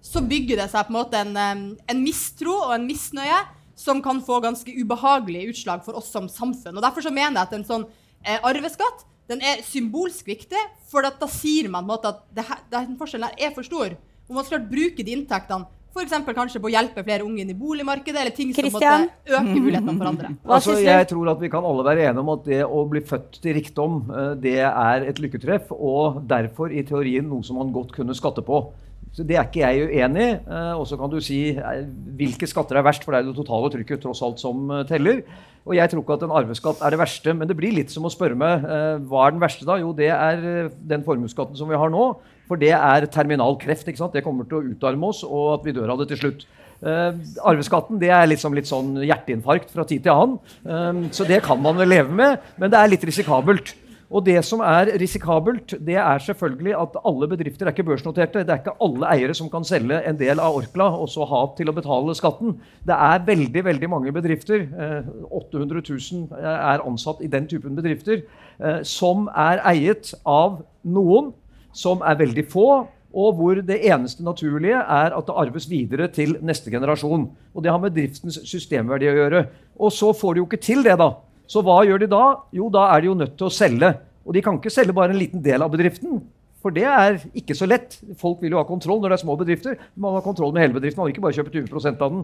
så 0.02 0.24
bygger 0.26 0.63
det 0.63 0.69
seg 0.71 0.88
på 0.88 0.93
en 0.93 0.97
måte 0.97 1.19
en, 1.19 1.65
en 1.89 2.04
mistro 2.04 2.56
og 2.67 2.76
en 2.76 2.88
misnøye 2.88 3.39
som 3.82 4.02
kan 4.04 4.19
få 4.24 4.39
ganske 4.43 4.74
ubehagelige 4.78 5.54
utslag 5.54 5.84
for 5.86 5.97
oss 5.97 6.12
som 6.13 6.30
samfunn. 6.30 6.78
Og 6.78 6.84
Derfor 6.86 7.06
så 7.06 7.13
mener 7.13 7.39
jeg 7.39 7.50
at 7.50 7.56
en 7.58 7.67
sånn 7.67 7.88
eh, 8.24 8.38
arveskatt 8.38 9.08
den 9.32 9.43
er 9.47 9.62
symbolsk 9.63 10.28
viktig, 10.28 10.60
for 10.91 11.08
at 11.08 11.21
da 11.21 11.28
sier 11.32 11.69
man 11.71 11.86
på 11.86 11.88
en 11.88 11.93
måte 11.93 12.10
at 12.12 12.24
det 12.36 12.43
her, 12.50 12.63
den 12.74 12.97
forskjellen 13.00 13.30
her 13.30 13.47
er 13.47 13.54
for 13.56 13.63
stor. 13.63 13.93
Og 14.28 14.36
man 14.36 14.47
skal 14.47 14.65
bruke 14.67 15.06
de 15.06 15.13
inntektene 15.15 15.69
f.eks. 15.91 16.13
kanskje 16.36 16.62
på 16.63 16.69
å 16.69 16.71
hjelpe 16.71 17.04
flere 17.04 17.25
unge 17.27 17.43
inn 17.43 17.51
i 17.51 17.58
boligmarkedet, 17.58 18.19
eller 18.21 18.36
ting 18.36 18.54
som 18.56 18.63
Christian? 18.63 19.08
måtte 19.10 19.36
øke 19.39 19.56
mulighetene 19.60 19.97
for 19.97 20.12
andre. 20.12 20.30
Hva 20.45 20.56
Altså, 20.58 20.77
jeg 20.80 21.08
tror 21.10 21.32
at 21.34 21.41
vi 21.43 21.49
kan 21.51 21.67
alle 21.67 21.84
være 21.88 22.06
enige 22.10 22.23
om 22.23 22.32
at 22.36 22.45
det 22.47 22.62
å 22.63 22.86
bli 22.91 23.01
født 23.12 23.41
til 23.43 23.58
rikdom, 23.60 23.97
eh, 24.12 24.30
det 24.45 24.56
er 24.69 25.08
et 25.12 25.19
lykketreff, 25.19 25.73
og 25.75 26.21
derfor 26.32 26.71
i 26.71 26.86
teorien 26.88 27.27
noe 27.27 27.43
som 27.43 27.60
man 27.60 27.73
godt 27.75 27.91
kunne 27.97 28.15
skatte 28.15 28.43
på. 28.47 28.63
Så 29.12 29.25
Det 29.27 29.36
er 29.36 29.43
ikke 29.43 29.65
jeg 29.67 29.89
uenig 29.91 30.23
i. 30.23 30.34
Eh, 30.47 30.73
Og 30.80 30.86
så 30.88 30.95
kan 30.95 31.12
du 31.12 31.19
si 31.19 31.41
eh, 31.51 31.86
hvilke 32.15 32.47
skatter 32.47 32.80
er 32.80 32.88
verst, 32.88 33.04
for 33.04 33.12
det 33.12 33.19
er 33.19 33.27
det 33.27 33.36
totale 33.36 33.71
trykket 33.73 34.06
tross 34.06 34.21
alt 34.23 34.39
som 34.39 34.71
teller. 34.88 35.25
Og 35.67 35.75
jeg 35.75 35.91
tror 35.91 36.01
ikke 36.01 36.15
at 36.15 36.23
en 36.23 36.32
arveskatt 36.39 36.80
er 36.82 36.95
det 36.95 36.99
verste, 37.04 37.34
men 37.36 37.47
det 37.49 37.58
blir 37.60 37.75
litt 37.75 37.91
som 37.91 38.08
å 38.08 38.10
spørre 38.10 38.34
meg 38.34 38.63
hva 39.06 39.27
er 39.27 39.36
den 39.36 39.43
verste 39.43 39.67
da? 39.67 39.75
Jo, 39.77 39.91
det 39.93 40.08
er 40.10 40.71
den 40.73 41.04
formuesskatten 41.06 41.60
som 41.60 41.69
vi 41.69 41.77
har 41.77 41.91
nå. 41.93 42.15
For 42.51 42.59
det 42.59 42.73
er 42.75 43.05
terminal 43.07 43.55
kreft. 43.55 43.87
ikke 43.87 44.01
sant? 44.01 44.11
Det 44.11 44.25
kommer 44.25 44.43
til 44.43 44.59
å 44.59 44.73
utarme 44.73 45.07
oss, 45.07 45.21
og 45.23 45.53
at 45.53 45.63
vi 45.63 45.71
dør 45.77 45.93
av 45.93 46.01
det 46.01 46.09
til 46.11 46.19
slutt. 46.25 46.43
Uh, 46.81 47.13
arveskatten 47.45 47.99
det 48.01 48.09
er 48.09 48.25
liksom 48.25 48.55
litt 48.57 48.67
sånn 48.67 48.95
hjerteinfarkt 49.05 49.71
fra 49.71 49.85
tid 49.87 50.03
til 50.03 50.11
annen. 50.11 50.39
Eh, 50.65 51.05
så 51.15 51.27
det 51.29 51.43
kan 51.45 51.61
man 51.61 51.77
vel 51.77 51.93
leve 51.93 52.11
med, 52.11 52.41
men 52.59 52.73
det 52.73 52.79
er 52.79 52.91
litt 52.91 53.05
risikabelt. 53.07 53.71
Og 54.11 54.25
det 54.25 54.41
som 54.43 54.59
er 54.65 54.89
risikabelt, 54.99 55.77
det 55.79 55.95
er 55.95 56.23
selvfølgelig 56.25 56.73
at 56.75 56.97
alle 57.07 57.29
bedrifter 57.31 57.69
er 57.69 57.71
ikke 57.71 57.85
børsnoterte. 57.87 58.41
Det 58.43 58.51
er 58.51 58.59
ikke 58.59 58.75
alle 58.83 59.07
eiere 59.13 59.35
som 59.37 59.47
kan 59.53 59.63
selge 59.63 60.01
en 60.03 60.19
del 60.19 60.41
av 60.43 60.57
Orkla 60.57 60.89
og 60.99 61.07
så 61.13 61.23
ha 61.29 61.45
til 61.55 61.71
å 61.71 61.75
betale 61.77 62.15
skatten. 62.19 62.57
Det 62.83 62.97
er 62.97 63.23
veldig 63.29 63.63
veldig 63.69 63.91
mange 63.93 64.11
bedrifter, 64.11 64.65
eh, 64.67 65.07
800 65.31 65.85
000 65.87 66.43
er 66.43 66.83
ansatt 66.83 67.23
i 67.23 67.31
den 67.31 67.47
typen 67.47 67.77
bedrifter, 67.79 68.25
eh, 68.59 68.81
som 68.83 69.29
er 69.31 69.63
eiet 69.71 70.11
av 70.25 70.59
noen 70.83 71.31
som 71.73 72.03
er 72.05 72.19
veldig 72.19 72.45
få, 72.51 72.67
og 73.12 73.36
hvor 73.36 73.60
det 73.65 73.79
eneste 73.91 74.23
naturlige 74.23 74.79
er 74.79 75.15
at 75.15 75.27
det 75.27 75.36
arves 75.36 75.67
videre 75.69 76.07
til 76.15 76.38
neste 76.39 76.71
generasjon. 76.71 77.25
Og 77.55 77.63
det 77.63 77.71
har 77.71 77.81
med 77.81 77.95
driftens 77.95 78.39
systemverdi 78.47 79.10
å 79.12 79.17
gjøre. 79.17 79.41
Og 79.75 79.91
så 79.91 80.13
får 80.15 80.36
de 80.36 80.43
jo 80.43 80.47
ikke 80.47 80.62
til 80.63 80.84
det, 80.86 80.95
da. 80.99 81.10
Så 81.51 81.63
hva 81.65 81.81
gjør 81.84 82.05
de 82.05 82.07
da? 82.12 82.23
Jo, 82.55 82.69
da 82.71 82.88
er 82.93 83.03
de 83.03 83.12
jo 83.12 83.17
nødt 83.19 83.36
til 83.39 83.49
å 83.49 83.51
selge. 83.51 83.89
Og 84.23 84.38
de 84.38 84.43
kan 84.45 84.55
ikke 84.60 84.71
selge 84.71 84.95
bare 84.95 85.12
en 85.12 85.19
liten 85.19 85.43
del 85.43 85.65
av 85.65 85.73
bedriften. 85.73 86.21
For 86.62 86.73
det 86.73 86.86
er 86.86 87.17
ikke 87.36 87.57
så 87.57 87.67
lett. 87.67 87.97
Folk 88.21 88.39
vil 88.43 88.53
jo 88.53 88.62
ha 88.62 88.67
kontroll 88.67 89.01
når 89.01 89.12
det 89.12 89.17
er 89.17 89.23
små 89.25 89.36
bedrifter. 89.39 89.75
Man 89.99 90.15
har 90.15 90.23
kontroll 90.23 90.53
med 90.53 90.63
hele 90.63 90.77
bedriften, 90.77 91.01
man 91.01 91.10
vil 91.10 91.15
ikke 91.15 91.25
bare 91.25 91.36
kjøpe 91.39 91.53
20% 91.57 92.05
av 92.05 92.15
den. 92.15 92.23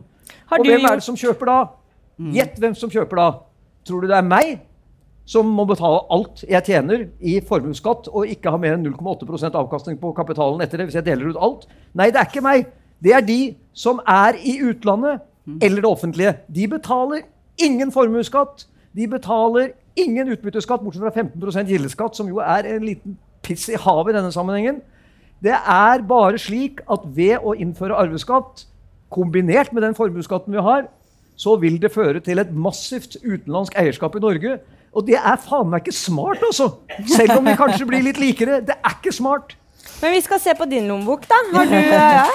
Har 0.52 0.62
og 0.62 0.70
hvem 0.70 0.86
er 0.86 1.02
det 1.02 1.08
som 1.08 1.18
kjøper 1.20 1.52
da? 1.52 1.60
Gjett 2.38 2.60
hvem 2.62 2.76
som 2.78 2.94
kjøper 2.94 3.20
da. 3.20 3.28
Tror 3.88 4.04
du 4.04 4.12
det 4.12 4.18
er 4.18 4.30
meg? 4.30 4.60
Som 5.28 5.50
må 5.52 5.66
betale 5.68 6.06
alt 6.14 6.44
jeg 6.48 6.64
tjener 6.70 7.08
i 7.20 7.38
formuesskatt 7.44 8.08
og 8.14 8.30
ikke 8.32 8.54
ha 8.54 8.60
mer 8.62 8.78
enn 8.78 8.86
0,8% 8.88 9.58
avkastning 9.60 9.98
på 10.00 10.14
kapitalen 10.16 10.64
etter 10.64 10.80
det 10.80 10.88
hvis 10.88 11.00
jeg 11.00 11.08
deler 11.10 11.34
ut 11.34 11.42
alt? 11.44 11.66
Nei, 11.98 12.08
det 12.16 12.22
er 12.22 12.30
ikke 12.30 12.46
meg. 12.46 12.70
Det 13.04 13.14
er 13.14 13.26
de 13.26 13.42
som 13.76 14.00
er 14.08 14.40
i 14.40 14.58
utlandet 14.64 15.26
eller 15.62 15.84
det 15.84 15.90
offentlige. 15.90 16.34
De 16.48 16.68
betaler 16.72 17.26
ingen 17.60 17.92
formuesskatt. 17.92 18.66
De 18.96 19.08
betaler 19.08 19.74
ingen 19.98 20.32
utbytteskatt, 20.32 20.84
bortsett 20.84 21.04
fra 21.04 21.12
15 21.12 21.68
gildeskatt, 21.70 22.16
som 22.16 22.30
jo 22.30 22.40
er 22.44 22.68
en 22.70 22.86
liten 22.86 23.18
piss 23.46 23.68
i 23.70 23.80
havet 23.80 24.14
i 24.14 24.18
denne 24.18 24.32
sammenhengen. 24.34 24.82
Det 25.44 25.54
er 25.54 26.04
bare 26.08 26.40
slik 26.42 26.82
at 26.90 27.04
ved 27.16 27.44
å 27.46 27.54
innføre 27.54 27.98
arveskatt, 27.98 28.66
kombinert 29.14 29.72
med 29.74 29.86
den 29.86 29.96
formuesskatten 29.96 30.56
vi 30.56 30.64
har, 30.64 30.88
så 31.38 31.56
vil 31.62 31.78
det 31.82 31.94
føre 31.94 32.20
til 32.24 32.42
et 32.42 32.50
massivt 32.52 33.20
utenlandsk 33.22 33.78
eierskap 33.78 34.18
i 34.18 34.24
Norge. 34.24 34.58
Og 34.98 35.06
det 35.06 35.18
er 35.20 35.38
faen 35.38 35.70
meg 35.70 35.86
ikke 35.86 35.94
smart, 35.94 36.42
altså! 36.42 36.72
Selv 37.06 37.38
om 37.38 37.46
vi 37.46 37.54
kanskje 37.60 37.86
blir 37.86 38.02
litt 38.08 38.18
likere. 38.22 38.62
Det 38.66 38.78
er 38.82 38.96
ikke 38.98 39.14
smart. 39.14 39.54
Men 40.02 40.14
vi 40.16 40.22
skal 40.26 40.42
se 40.42 40.54
på 40.58 40.66
din 40.70 40.90
lommebok, 40.90 41.28
da. 41.30 41.38
Har 41.54 41.70
du, 41.70 41.78
ja. 41.78 42.26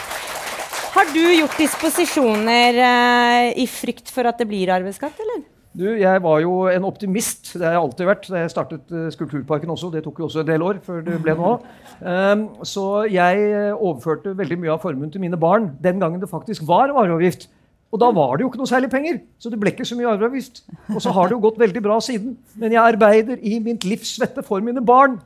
Har 0.96 1.10
du 1.12 1.20
gjort 1.20 1.58
disposisjoner 1.60 2.78
eh, 2.80 3.50
i 3.62 3.66
frykt 3.70 4.10
for 4.10 4.26
at 4.26 4.40
det 4.40 4.48
blir 4.50 4.72
arveskatt, 4.74 5.18
eller? 5.22 5.44
Du, 5.76 5.84
jeg 6.00 6.22
var 6.24 6.38
jo 6.40 6.52
en 6.72 6.86
optimist. 6.88 7.50
Det 7.52 7.60
har 7.60 7.74
jeg 7.74 7.82
alltid 7.82 8.08
vært. 8.08 8.28
Da 8.32 8.40
jeg 8.40 8.52
startet 8.52 8.94
uh, 8.94 9.08
Skulpturparken 9.12 9.72
også. 9.74 9.90
Det 9.92 10.00
tok 10.06 10.22
jo 10.22 10.28
også 10.30 10.40
en 10.40 10.48
del 10.48 10.64
år 10.64 10.80
før 10.84 11.02
det 11.04 11.18
ble 11.20 11.34
noe 11.36 11.50
av. 11.52 11.66
Um, 12.00 12.46
så 12.64 12.86
jeg 13.12 13.42
eh, 13.50 13.74
overførte 13.74 14.32
veldig 14.38 14.58
mye 14.62 14.72
av 14.72 14.80
formuen 14.80 15.12
til 15.12 15.20
mine 15.20 15.36
barn 15.40 15.70
den 15.84 16.00
gangen 16.00 16.22
det 16.22 16.30
faktisk 16.32 16.64
var 16.68 16.94
arveavgift. 16.94 17.50
Og 17.94 18.00
da 18.02 18.08
var 18.12 18.36
det 18.36 18.44
jo 18.44 18.50
ikke 18.50 18.60
noe 18.60 18.68
særlig 18.68 18.90
penger, 18.90 19.20
så 19.38 19.50
det 19.52 19.60
ble 19.62 19.70
ikke 19.72 19.86
så 19.86 19.96
mye 19.98 20.10
arveavgift. 20.10 20.64
Og 20.94 20.98
så 21.02 21.12
har 21.14 21.28
det 21.28 21.36
jo 21.36 21.42
gått 21.44 21.60
veldig 21.60 21.82
bra 21.84 22.00
siden. 22.02 22.34
Men 22.58 22.74
jeg 22.74 22.82
arbeider 22.82 23.38
i 23.40 23.60
mitt 23.62 23.86
livs 23.86 24.16
svette 24.18 24.42
for 24.46 24.64
mine 24.64 24.82
barn. 24.84 25.20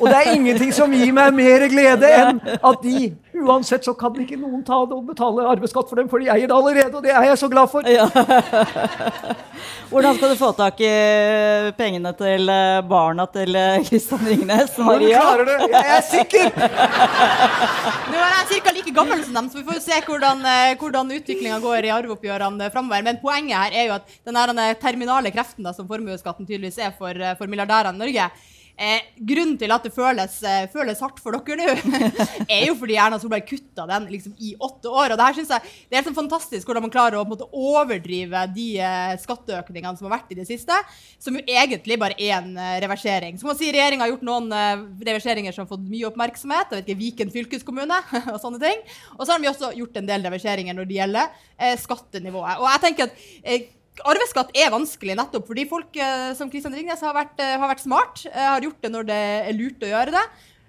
Og 0.00 0.06
det 0.08 0.16
er 0.16 0.32
ingenting 0.32 0.72
som 0.72 0.92
gir 0.96 1.12
meg 1.12 1.34
mer 1.36 1.66
glede 1.68 2.08
enn 2.08 2.40
at 2.56 2.80
de 2.84 3.12
Uansett 3.34 3.82
så 3.82 3.92
kan 3.98 4.14
ikke 4.22 4.36
noen 4.38 4.60
ta 4.62 4.76
det 4.86 4.94
og 4.94 5.08
betale 5.08 5.44
arveskatt 5.50 5.88
for 5.90 5.98
dem, 5.98 6.06
for 6.10 6.22
de 6.22 6.28
eier 6.30 6.46
det 6.46 6.54
allerede, 6.54 6.94
og 6.94 7.02
det 7.02 7.10
er 7.10 7.24
jeg 7.26 7.40
så 7.40 7.48
glad 7.50 7.66
for. 7.72 7.86
Ja. 7.90 8.06
Hvordan 9.90 10.14
skal 10.16 10.30
du 10.30 10.38
få 10.38 10.52
tak 10.54 10.78
i 10.86 10.92
pengene 11.74 12.12
til 12.14 12.52
eh, 12.54 12.78
barna 12.86 13.26
til 13.34 13.58
Kristian 13.88 14.22
eh, 14.22 14.30
Ringnes? 14.30 14.78
Maria? 14.78 15.18
Du 15.18 15.26
klarer 15.26 15.50
det! 15.50 15.68
Jeg 15.74 15.92
er 15.96 16.06
sikker! 16.12 16.48
Nå 18.14 18.22
er 18.22 18.38
jeg 18.38 18.62
ca. 18.62 18.76
like 18.78 18.94
gammel 18.94 19.26
som 19.26 19.40
dem, 19.40 19.50
så 19.50 19.60
vi 19.60 19.66
får 19.66 19.82
se 19.82 20.00
hvordan, 20.06 20.46
eh, 20.54 20.78
hvordan 20.78 21.12
utviklinga 21.18 21.58
går 21.64 21.90
i 21.90 21.94
arveoppgjørene 21.98 22.70
framover. 22.70 23.06
Men 23.10 23.22
poenget 23.22 23.58
her 23.58 23.78
er 23.82 23.90
jo 23.90 23.98
at 23.98 24.18
den 24.30 24.62
terminale 24.78 25.34
kreften 25.34 25.66
da, 25.66 25.74
som 25.74 25.90
formuesskatten 25.90 26.46
tydeligvis 26.46 26.78
er 26.86 26.94
for, 26.94 27.18
for 27.34 27.50
milliardærene 27.50 27.98
i 27.98 28.06
Norge, 28.06 28.30
Eh, 28.74 29.04
grunnen 29.22 29.54
til 29.54 29.70
at 29.70 29.84
det 29.86 29.92
føles, 29.94 30.32
eh, 30.42 30.64
føles 30.72 30.98
hardt 30.98 31.20
for 31.22 31.36
dere 31.36 31.54
nå, 31.60 31.74
er 32.56 32.64
jo 32.66 32.74
fordi 32.74 32.96
Erna 32.98 33.20
Solberg 33.22 33.44
kutta 33.46 33.84
den 33.86 34.08
liksom, 34.10 34.32
i 34.42 34.56
åtte 34.58 34.90
år. 34.90 35.12
og 35.14 35.20
Det 35.20 35.28
her 35.28 35.36
synes 35.36 35.52
jeg, 35.54 35.74
det 35.86 35.94
er 35.94 36.02
helt 36.02 36.16
fantastisk 36.16 36.66
hvordan 36.66 36.82
man 36.82 36.94
klarer 36.94 37.20
å 37.20 37.26
måte, 37.28 37.46
overdrive 37.54 38.42
de 38.56 38.66
eh, 38.82 39.12
skatteøkningene 39.22 39.94
som 40.00 40.08
har 40.08 40.16
vært 40.16 40.34
i 40.34 40.38
det 40.40 40.48
siste, 40.48 40.80
som 41.22 41.38
jo 41.38 41.44
egentlig 41.46 42.00
bare 42.02 42.18
er 42.18 42.40
en 42.40 42.58
eh, 42.58 42.80
reversering. 42.82 43.38
Så 43.38 43.46
må 43.46 43.54
si 43.54 43.70
Regjeringa 43.70 44.08
har 44.08 44.14
gjort 44.16 44.26
noen 44.26 44.50
eh, 44.50 44.82
reverseringer 45.06 45.54
som 45.54 45.68
har 45.68 45.70
fått 45.76 45.86
mye 45.86 46.10
oppmerksomhet. 46.10 46.74
jeg 46.74 46.82
vet 46.82 46.90
ikke, 46.90 47.02
Viken 47.04 47.32
fylkeskommune 47.36 48.00
og 48.34 48.42
sånne 48.42 48.58
ting. 48.64 48.82
Og 49.20 49.22
så 49.22 49.36
har 49.36 49.38
de 49.38 49.52
også 49.52 49.70
gjort 49.78 50.02
en 50.02 50.10
del 50.10 50.26
reverseringer 50.26 50.74
når 50.74 50.90
det 50.90 50.98
gjelder 50.98 51.30
eh, 51.30 51.78
skattenivået. 51.78 52.58
Og 52.58 52.68
jeg 52.72 52.86
tenker 52.88 53.06
at 53.06 53.72
Arveskatt 54.02 54.50
er 54.58 54.72
vanskelig 54.74 55.14
nettopp 55.18 55.46
fordi 55.46 55.66
folk 55.70 55.94
eh, 56.00 56.32
som 56.34 56.50
Kristian 56.50 56.74
Ringnes 56.74 57.02
har 57.04 57.14
vært, 57.14 57.36
eh, 57.38 57.54
har 57.60 57.70
vært 57.70 57.84
smart. 57.84 58.24
Eh, 58.26 58.48
har 58.48 58.64
gjort 58.64 58.80
det 58.82 58.90
når 58.90 59.06
det 59.06 59.20
er 59.20 59.54
lurt 59.54 59.84
å 59.86 59.92
gjøre 59.92 60.16
det. 60.16 60.24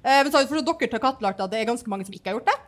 men 0.05 0.29
så 0.29 0.37
har 0.37 0.61
dere 0.61 0.87
til 0.91 1.01
kattelart 1.01 1.39
at 1.41 1.49
det 1.49 1.57
er 1.57 1.65
ganske 1.65 1.89
mange 1.89 2.05
som 2.05 2.13
ikke 2.13 2.29
har 2.29 2.35
gjort 2.37 2.51
det. 2.51 2.59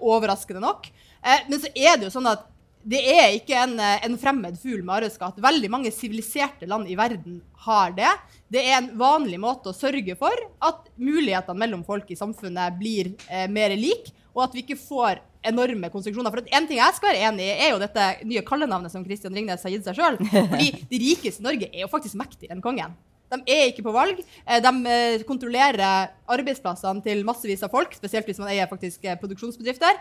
overraskende 0.00 0.62
nok. 0.62 0.86
men 1.22 1.60
så 1.60 1.68
er 1.76 1.98
det 1.98 2.06
jo 2.06 2.14
sånn 2.14 2.30
at 2.30 2.46
det 2.82 3.02
er 3.12 3.34
ikke 3.36 3.58
en, 3.60 3.76
en 3.78 4.16
fremmed 4.16 4.56
fugl 4.56 4.80
med 4.80 4.94
arveskatt. 4.96 5.36
Veldig 5.36 5.68
mange 5.70 5.92
siviliserte 5.92 6.66
land 6.66 6.88
i 6.88 6.96
verden 6.96 7.42
har 7.66 7.92
det. 7.92 8.08
Det 8.48 8.64
er 8.64 8.78
en 8.78 8.88
vanlig 8.96 9.38
måte 9.38 9.68
å 9.68 9.76
sørge 9.76 10.16
for 10.16 10.32
at 10.64 10.88
mulighetene 10.96 11.60
mellom 11.60 11.84
folk 11.84 12.08
i 12.08 12.16
samfunnet 12.16 12.80
blir 12.80 13.12
mer 13.52 13.76
lik, 13.76 14.08
og 14.32 14.46
at 14.46 14.56
vi 14.56 14.64
ikke 14.64 14.80
får 14.80 15.22
enorme 15.46 15.90
konstruksjoner. 15.92 16.32
For 16.32 16.54
En 16.54 16.66
ting 16.68 16.78
jeg 16.78 16.98
skal 16.98 17.12
være 17.12 17.30
enig 17.30 17.46
i, 17.46 17.54
er 17.66 17.72
jo 17.74 17.80
dette 17.82 18.08
nye 18.28 18.44
kallenavnet 18.46 18.92
som 18.92 19.04
Kristian 19.06 19.34
Ringnes 19.34 19.64
har 19.64 19.74
gitt 19.74 19.88
seg 19.88 19.98
sjøl. 19.98 20.20
Fordi 20.22 20.68
de 20.92 21.00
rikeste 21.02 21.42
i 21.42 21.48
Norge 21.48 21.70
er 21.72 21.84
jo 21.84 21.90
faktisk 21.92 22.18
mektigere 22.20 22.56
enn 22.56 22.64
kongen. 22.64 22.94
De 23.32 23.40
er 23.48 23.70
ikke 23.70 23.84
på 23.86 23.94
valg. 23.94 24.18
Eh, 24.44 24.60
de 24.62 24.92
eh, 24.92 25.22
kontrollerer 25.28 26.10
arbeidsplassene 26.32 27.02
til 27.04 27.22
massevis 27.24 27.64
av 27.64 27.72
folk, 27.72 27.94
spesielt 27.96 28.28
hvis 28.28 28.40
man 28.42 28.50
eier 28.52 28.68
faktisk 28.70 29.06
eh, 29.06 29.16
produksjonsbedrifter. 29.20 30.00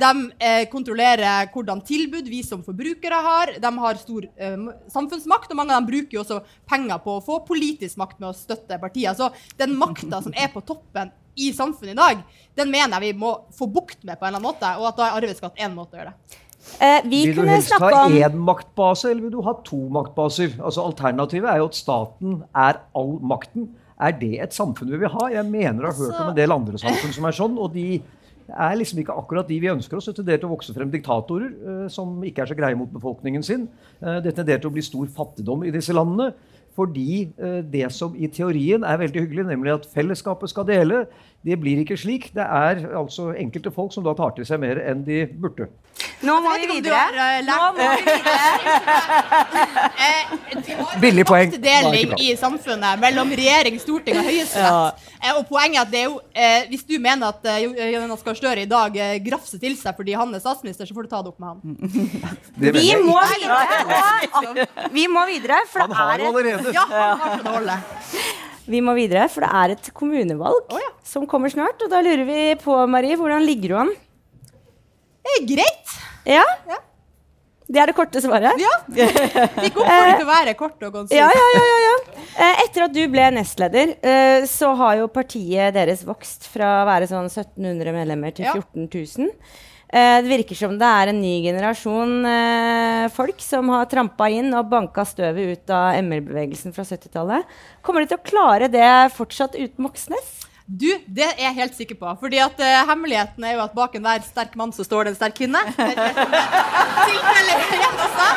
De 0.00 0.10
kontrollerer 0.70 1.50
hvordan 1.54 1.82
tilbud 1.86 2.28
vi 2.30 2.40
som 2.46 2.62
forbrukere 2.66 3.20
har. 3.26 3.54
De 3.62 3.70
har 3.84 4.00
stor 4.00 4.26
samfunnsmakt, 4.90 5.50
og 5.50 5.58
mange 5.58 5.74
av 5.74 5.82
dem 5.82 5.90
bruker 5.90 6.18
jo 6.18 6.22
også 6.24 6.40
penger 6.70 7.00
på 7.04 7.16
å 7.16 7.24
få 7.24 7.40
politisk 7.46 7.98
makt 8.00 8.20
med 8.22 8.30
å 8.30 8.36
støtte 8.36 8.78
partier. 8.82 9.14
Så 9.18 9.30
den 9.60 9.76
makta 9.78 10.22
som 10.24 10.34
er 10.36 10.50
på 10.52 10.62
toppen 10.66 11.12
i 11.36 11.50
samfunnet 11.56 11.94
i 11.94 12.00
dag, 12.00 12.22
den 12.58 12.70
mener 12.72 12.98
jeg 12.98 13.12
vi 13.14 13.24
må 13.24 13.34
få 13.56 13.68
bukt 13.70 14.02
med 14.04 14.18
på 14.18 14.26
en 14.26 14.32
eller 14.32 14.40
annen 14.40 14.48
måte, 14.50 14.70
og 14.78 14.90
at 14.90 14.98
da 14.98 15.08
er 15.08 15.18
arveskatt 15.20 15.60
én 15.60 15.74
måte 15.76 15.96
å 15.96 16.00
gjøre 16.00 16.14
det. 16.14 16.38
Eh, 16.80 17.06
vil 17.08 17.34
du 17.34 17.42
helst 17.48 17.72
ha 17.80 17.90
én 18.06 18.36
maktbase, 18.36 19.10
eller 19.10 19.24
vil 19.24 19.32
du 19.32 19.40
ha 19.46 19.54
to 19.64 19.78
maktbaser? 19.92 20.58
Altså 20.60 20.84
Alternativet 20.84 21.48
er 21.48 21.62
jo 21.62 21.70
at 21.70 21.78
staten 21.78 22.42
er 22.52 22.82
all 22.96 23.16
makten. 23.24 23.70
Er 24.00 24.16
det 24.16 24.34
et 24.40 24.56
samfunn 24.56 24.90
vi 24.92 25.00
vil 25.00 25.12
ha? 25.12 25.28
Jeg 25.32 25.44
mener 25.48 25.86
jeg 25.86 25.92
har 25.92 26.00
hørt 26.04 26.20
om 26.20 26.32
en 26.32 26.36
del 26.36 26.54
andre 26.54 26.80
samfunn 26.80 27.14
som 27.16 27.28
er 27.28 27.36
sånn. 27.36 27.58
og 27.60 27.72
de 27.74 28.02
er 28.50 28.78
liksom 28.78 29.00
ikke 29.02 29.14
akkurat 29.14 29.48
de 29.48 29.58
vi 29.62 29.70
ønsker 29.70 29.98
oss. 29.98 30.08
Det 30.10 30.20
tenderer 30.20 30.40
til 30.42 30.50
å 30.50 30.54
vokse 30.54 30.74
frem 30.74 30.92
diktatorer 30.92 31.50
eh, 31.50 31.88
som 31.92 32.18
ikke 32.26 32.44
er 32.44 32.50
så 32.50 32.56
greie 32.58 32.78
mot 32.78 32.90
befolkningen 32.92 33.44
sin. 33.46 33.68
Eh, 34.00 34.20
det 34.24 34.34
tenderer 34.36 34.62
til 34.62 34.72
å 34.72 34.74
bli 34.74 34.84
stor 34.84 35.10
fattigdom 35.16 35.64
i 35.68 35.74
disse 35.74 35.94
landene. 35.96 36.32
Fordi 36.76 37.32
uh, 37.42 37.60
det 37.72 37.88
som 37.92 38.14
i 38.16 38.30
teorien 38.30 38.84
er 38.86 39.00
veldig 39.00 39.24
hyggelig, 39.24 39.46
nemlig 39.50 39.72
at 39.74 39.88
fellesskapet 39.94 40.52
skal 40.52 40.68
dele, 40.68 41.04
det 41.46 41.56
blir 41.60 41.80
ikke 41.80 41.96
slik. 41.96 42.30
Det 42.36 42.44
er 42.44 42.82
altså 42.98 43.30
enkelte 43.32 43.70
folk 43.72 43.94
som 43.94 44.04
da 44.04 44.12
tar 44.16 44.34
til 44.36 44.44
seg 44.48 44.60
mer 44.60 44.76
enn 44.84 45.04
de 45.06 45.22
burde. 45.40 45.70
Nå 46.20 46.34
må 46.44 46.52
vi 46.60 46.66
videre. 46.68 47.00
Eh, 47.16 47.40
Nå 47.46 47.56
må 47.76 47.86
vi 47.96 48.02
videre. 48.04 48.36
Billig 51.02 51.24
poeng. 51.28 51.54
Deling 51.62 52.12
i 52.20 52.34
samfunnet 52.36 53.00
mellom 53.00 53.32
regjering, 53.40 53.78
storting 53.80 54.20
og 54.20 54.28
høyesterett. 54.28 55.06
Ja. 55.24 55.32
Og 55.38 55.48
poenget 55.48 55.80
er 55.80 55.84
at 55.86 55.92
det 55.92 56.00
er 56.02 56.06
jo, 56.08 56.20
eh, 56.34 56.68
Hvis 56.68 56.84
du 56.88 56.94
mener 57.00 57.32
at 57.32 57.48
eh, 57.48 57.64
Jonas 57.94 58.22
Gahr 58.24 58.36
Støre 58.36 58.62
i 58.64 58.68
dag 58.68 58.96
eh, 58.96 59.16
grafser 59.24 59.60
til 59.60 59.76
seg 59.80 59.96
fordi 59.96 60.12
han 60.16 60.34
er 60.36 60.44
statsminister, 60.44 60.88
så 60.88 60.96
får 60.96 61.08
du 61.08 61.12
ta 61.14 61.22
det 61.24 61.32
opp 61.32 61.40
med 61.40 61.48
han. 61.48 61.58
Vi 62.60 62.94
må 63.00 63.16
videre. 63.32 64.86
Vi 64.92 65.08
må 65.08 65.24
videre, 65.32 65.64
for 65.72 65.88
det 65.88 66.04
er 66.04 66.28
allerede. 66.28 66.76
Ja, 66.76 66.84
han 66.92 67.18
har 67.24 67.42
det 67.44 67.58
holde. 67.58 67.80
Vi 68.70 68.82
må 68.84 68.94
videre, 68.98 69.26
for 69.32 69.44
det 69.44 69.50
er 69.62 69.74
et 69.74 69.90
kommunevalg 69.96 70.70
oh, 70.70 70.78
ja. 70.82 70.92
som 71.06 71.26
kommer 71.30 71.52
snart. 71.52 71.80
Og 71.82 71.90
da 71.90 72.02
lurer 72.04 72.22
vi 72.28 72.44
på, 72.60 72.76
Marie, 72.90 73.18
hvordan 73.18 73.42
ligger 73.46 73.72
du 73.72 73.80
an? 73.86 73.90
Er 75.30 75.42
greit. 75.48 75.98
Ja? 76.28 76.44
ja. 76.68 76.78
Det 77.70 77.78
er 77.78 77.90
det 77.90 77.94
korte 77.94 78.22
svaret? 78.22 78.58
Ja. 78.58 78.70
Vi 78.90 79.70
kommer 79.74 80.12
til 80.16 80.24
å 80.24 80.28
være 80.28 80.54
kort 80.58 80.80
og 80.82 80.94
konsist. 80.94 81.14
Ja, 81.14 81.28
ja, 81.30 81.48
ja, 81.54 81.76
ja, 81.84 81.96
eh, 82.34 82.62
Etter 82.64 82.86
at 82.88 82.94
du 82.94 83.02
ble 83.12 83.28
nestleder, 83.36 83.94
eh, 84.02 84.46
så 84.50 84.72
har 84.80 84.98
jo 84.98 85.10
partiet 85.12 85.76
deres 85.76 86.02
vokst 86.06 86.48
fra 86.50 86.80
å 86.80 86.88
være 86.88 87.06
sånn 87.10 87.30
1700 87.30 87.94
medlemmer 87.94 88.34
til 88.34 88.48
14 88.50 88.88
000. 88.90 89.30
Eh, 89.90 90.18
det 90.22 90.30
virker 90.30 90.58
som 90.58 90.76
det 90.78 90.86
er 90.86 91.10
en 91.10 91.18
ny 91.18 91.40
generasjon 91.42 92.12
folk 93.10 93.42
som 93.42 93.72
har 93.74 93.88
trampa 93.90 94.28
inn 94.30 94.52
og 94.54 94.68
banka 94.70 95.02
støvet 95.08 95.56
ut 95.56 95.72
av 95.74 95.98
ML-bevegelsen 95.98 96.76
fra 96.76 96.86
70-tallet. 96.86 97.58
Kommer 97.82 98.04
de 98.04 98.12
til 98.12 98.20
å 98.20 98.28
klare 98.30 98.70
det 98.70 98.86
fortsatt 99.16 99.58
uten 99.58 99.82
Moxnes? 99.82 100.49
Du, 100.70 100.86
det 101.10 101.24
er 101.26 101.48
jeg 101.48 101.56
helt 101.56 101.74
sikker 101.74 101.96
på. 101.98 102.10
Fordi 102.20 102.38
at 102.38 102.60
uh, 102.62 102.86
Hemmeligheten 102.86 103.42
er 103.42 103.56
jo 103.56 103.62
at 103.64 103.72
bak 103.74 103.96
enhver 103.98 104.22
sterk 104.22 104.52
mann 104.58 104.70
så 104.70 104.86
står 104.86 105.08
det 105.08 105.12
en 105.12 105.18
sterk 105.18 105.34
kvinne. 105.40 105.62
Tilfelle 105.74 107.56
igjen 107.74 107.96
også. 108.06 108.28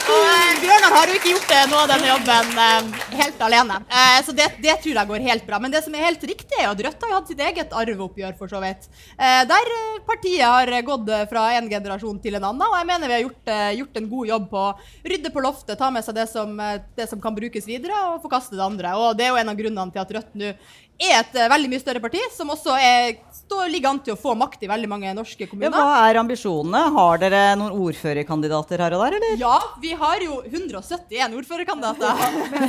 Og 0.00 0.24
uh, 0.24 0.54
Bjørnar 0.62 0.94
har 0.96 1.12
jo 1.12 1.18
ikke 1.18 1.34
gjort 1.34 1.52
det, 1.52 1.58
noe 1.68 1.82
av 1.84 1.90
denne 1.92 2.08
jobben 2.08 2.56
uh, 2.56 3.04
helt 3.20 3.44
alene. 3.44 3.76
så 4.24 4.32
det, 4.32 4.46
det, 4.64 4.78
tror 4.80 4.96
jeg 5.02 5.10
går 5.10 5.26
helt 5.26 5.44
bra. 5.50 5.58
Men 5.60 5.74
det 5.74 5.82
som 5.84 5.92
er 5.98 6.06
helt 6.06 6.24
riktig, 6.24 6.56
er 6.56 6.70
at 6.70 6.80
Rødt 6.86 7.04
har 7.04 7.12
jo 7.12 7.18
hatt 7.18 7.28
sitt 7.28 7.44
eget 7.44 7.76
arveoppgjør, 7.76 8.32
for 8.40 8.48
så 8.48 8.62
vidt. 8.64 8.88
der 9.18 9.70
partiet 10.06 10.46
har 10.46 10.72
gått 10.86 11.10
fra 11.28 11.44
en 11.58 11.68
generasjon 11.68 12.20
til 12.24 12.38
en 12.38 12.46
annen. 12.48 12.64
Og 12.64 12.78
jeg 12.78 12.88
mener 12.88 13.10
vi 13.10 13.16
har 13.18 13.24
gjort, 13.26 13.52
gjort 13.76 14.00
en 14.00 14.10
god 14.14 14.32
jobb 14.32 14.48
på 14.54 14.62
å 14.62 14.72
rydde 15.12 15.34
på 15.34 15.44
loftet, 15.44 15.76
ta 15.80 15.90
med 15.92 16.06
seg 16.06 16.16
det 16.16 16.26
som, 16.30 16.56
det 16.96 17.08
som 17.10 17.20
kan 17.20 17.36
brukes 17.36 17.68
videre, 17.68 18.00
og 18.08 18.24
forkaste 18.24 18.56
det 18.56 18.64
andre. 18.64 18.94
Og 18.96 19.18
det 19.18 19.26
er 19.26 19.34
jo 19.34 19.40
en 19.42 19.52
av 19.52 19.60
grunnene 19.60 19.92
til 19.92 20.04
at 20.04 20.16
Rødt 20.16 20.38
nå 20.40 20.54
er 21.00 21.16
et 21.22 21.36
uh, 21.38 21.48
veldig 21.48 21.70
mye 21.72 21.80
større 21.80 22.00
parti, 22.02 22.20
som 22.34 22.50
også 22.52 22.74
er, 22.76 23.14
står, 23.32 23.70
ligger 23.72 23.94
an 23.94 24.00
til 24.04 24.14
å 24.14 24.18
få 24.20 24.34
makt 24.38 24.66
i 24.66 24.68
veldig 24.70 24.88
mange 24.90 25.12
norske 25.16 25.48
kommuner. 25.48 25.72
Ja, 25.72 25.84
hva 25.86 26.10
er 26.10 26.18
ambisjonene? 26.20 26.82
Har 26.96 27.22
dere 27.22 27.40
noen 27.60 27.78
ordførerkandidater 27.86 28.84
her 28.84 28.96
og 28.96 29.04
der, 29.06 29.16
eller? 29.16 29.40
Ja, 29.40 29.54
vi 29.80 29.94
har 30.02 30.24
jo 30.26 30.40
171 30.44 31.38
ordførerkandidater. 31.40 32.20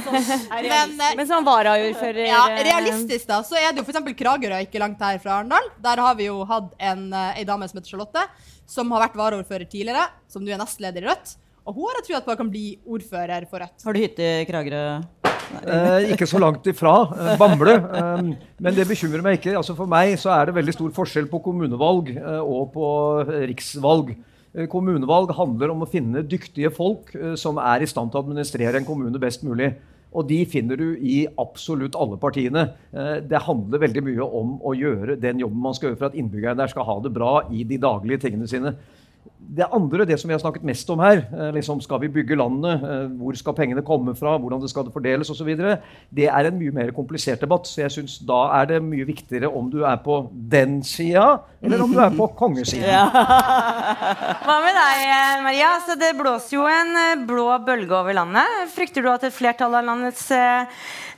men, 0.70 0.96
uh, 0.96 1.12
men 1.20 1.28
som 1.28 1.48
varaordfører 1.48 2.24
Ja, 2.30 2.46
eh, 2.54 2.64
realistisk, 2.70 3.28
da, 3.30 3.42
så 3.48 3.60
er 3.60 3.74
det 3.74 3.84
jo 3.84 3.88
f.eks. 3.90 4.16
Kragerø 4.22 4.62
ikke 4.68 4.82
langt 4.82 5.04
her 5.04 5.20
fra 5.24 5.42
Arendal. 5.42 5.68
Der 5.84 6.04
har 6.06 6.18
vi 6.20 6.30
jo 6.30 6.42
hatt 6.48 6.72
en, 6.80 7.10
ei 7.36 7.46
dame 7.48 7.68
som 7.68 7.82
heter 7.82 7.98
Charlotte, 7.98 8.28
som 8.70 8.92
har 8.96 9.10
vært 9.10 9.20
varaordfører 9.20 9.68
tidligere, 9.68 10.08
som 10.32 10.46
nå 10.46 10.54
er 10.54 10.62
nestleder 10.62 11.04
i 11.04 11.12
Rødt. 11.12 11.36
Og 11.68 11.76
hun 11.76 11.92
har 11.92 12.00
jeg 12.00 12.08
trua 12.08 12.24
på 12.26 12.38
kan 12.40 12.50
bli 12.50 12.66
ordfører 12.88 13.46
for 13.52 13.62
Rødt. 13.62 13.84
Har 13.84 13.98
du 13.98 14.02
hytte 14.02 14.32
i 14.40 14.48
Kragerø? 14.48 14.86
Eh, 15.62 16.12
ikke 16.14 16.28
så 16.30 16.40
langt 16.42 16.66
ifra. 16.70 16.94
Eh, 17.12 17.38
Bamble. 17.40 17.76
Eh, 17.76 18.24
men 18.62 18.76
det 18.78 18.88
bekymrer 18.90 19.24
meg 19.26 19.40
ikke. 19.40 19.56
Altså 19.60 19.76
for 19.78 19.90
meg 19.90 20.16
så 20.22 20.34
er 20.36 20.50
det 20.50 20.58
veldig 20.58 20.76
stor 20.76 20.92
forskjell 20.96 21.30
på 21.32 21.42
kommunevalg 21.46 22.14
eh, 22.16 22.42
og 22.42 22.72
på 22.76 22.90
riksvalg. 23.52 24.14
Eh, 24.56 24.68
kommunevalg 24.72 25.34
handler 25.38 25.74
om 25.74 25.86
å 25.86 25.90
finne 25.90 26.26
dyktige 26.28 26.74
folk 26.74 27.14
eh, 27.16 27.36
som 27.40 27.62
er 27.62 27.84
i 27.84 27.90
stand 27.90 28.12
til 28.12 28.22
å 28.22 28.26
administrere 28.26 28.82
en 28.82 28.88
kommune 28.88 29.22
best 29.22 29.46
mulig. 29.48 29.74
Og 30.12 30.26
de 30.28 30.42
finner 30.50 30.76
du 30.76 30.98
i 31.00 31.22
absolutt 31.40 31.96
alle 31.96 32.18
partiene. 32.20 32.66
Det 32.92 33.40
handler 33.46 33.80
veldig 33.80 34.02
mye 34.04 34.26
om 34.42 34.58
å 34.60 34.74
gjøre 34.76 35.16
den 35.16 35.40
jobben 35.40 35.62
man 35.64 35.78
skal 35.78 35.88
gjøre 35.88 36.00
for 36.02 36.08
at 36.10 36.18
innbyggerne 36.20 36.60
der 36.60 36.74
skal 36.74 36.84
ha 36.84 36.98
det 37.00 37.14
bra 37.16 37.30
i 37.48 37.64
de 37.64 37.78
daglige 37.80 38.26
tingene 38.26 38.50
sine. 38.52 38.74
Det 39.52 39.68
andre, 39.68 40.06
det 40.06 40.16
som 40.20 40.30
vi 40.30 40.36
har 40.36 40.40
snakket 40.40 40.64
mest 40.64 40.90
om 40.94 41.02
her, 41.04 41.26
eh, 41.34 41.50
liksom 41.52 41.82
skal 41.84 42.00
vi 42.00 42.10
bygge 42.14 42.38
landet, 42.40 42.84
eh, 42.88 43.08
hvor 43.20 43.36
skal 43.36 43.56
pengene 43.58 43.84
komme 43.84 44.14
fra, 44.16 44.38
hvordan 44.40 44.62
det 44.62 44.70
skal 44.72 44.88
fordeles 44.94 45.30
osv., 45.30 45.50
det 46.12 46.28
er 46.30 46.48
en 46.48 46.60
mye 46.60 46.72
mer 46.72 46.92
komplisert 46.96 47.42
debatt. 47.42 47.68
Så 47.68 47.82
jeg 47.82 47.92
synes 47.92 48.20
da 48.24 48.46
er 48.62 48.70
det 48.70 48.82
mye 48.86 49.04
viktigere 49.06 49.52
om 49.52 49.70
du 49.70 49.82
er 49.84 49.98
på 49.98 50.30
den 50.32 50.80
sida, 50.84 51.42
eller 51.62 51.84
om 51.84 51.92
du 51.92 52.00
er 52.00 52.16
på 52.16 52.30
kongesiden. 52.38 52.88
Ja. 52.88 53.10
Hva 54.46 54.58
med 54.64 54.78
deg, 54.78 55.44
Maria? 55.44 55.74
Så 55.86 56.00
det 56.00 56.14
blåser 56.16 56.56
jo 56.56 56.68
en 56.72 57.26
blå 57.28 57.50
bølge 57.66 57.98
over 57.98 58.16
landet. 58.16 58.72
Frykter 58.72 59.04
du 59.04 59.12
at 59.12 59.28
et 59.28 59.36
flertall 59.36 59.76
av 59.76 59.86
landets 59.86 60.30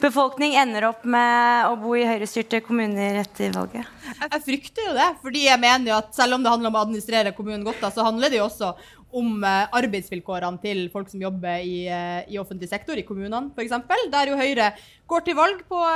befolkning 0.02 0.58
ender 0.60 0.90
opp 0.90 1.06
med 1.06 1.70
å 1.70 1.78
bo 1.80 1.94
i 1.96 2.08
høyrestyrte 2.08 2.64
kommuner 2.66 3.22
etter 3.22 3.54
valget? 3.56 3.88
Jeg 4.24 4.42
frykter 4.44 4.90
jo 4.90 4.96
det, 4.98 5.10
fordi 5.24 5.46
jeg 5.46 5.62
mener 5.62 5.92
jo 5.92 5.98
at 6.02 6.12
selv 6.16 6.38
om 6.38 6.44
det 6.44 6.52
handler 6.52 6.72
om 6.72 6.78
å 6.80 6.84
administrere 6.84 7.34
kommunen 7.38 7.64
godt, 7.66 7.84
så 7.96 8.06
handler 8.06 8.34
det 8.34 8.42
jo 8.42 8.48
også 8.48 8.74
om 9.14 9.44
eh, 9.46 9.70
arbeidsvilkårene 9.78 10.62
til 10.64 10.86
folk 10.94 11.10
som 11.12 11.22
jobber 11.22 11.62
i, 11.62 11.86
eh, 11.86 12.22
i 12.34 12.40
offentlig 12.42 12.70
sektor, 12.72 12.98
i 12.98 13.06
kommunene 13.06 13.52
f.eks. 13.54 13.76
Der 14.12 14.32
jo 14.32 14.40
Høyre 14.40 14.72
går 15.10 15.26
til 15.26 15.38
valg 15.38 15.62
på 15.70 15.78
å 15.78 15.92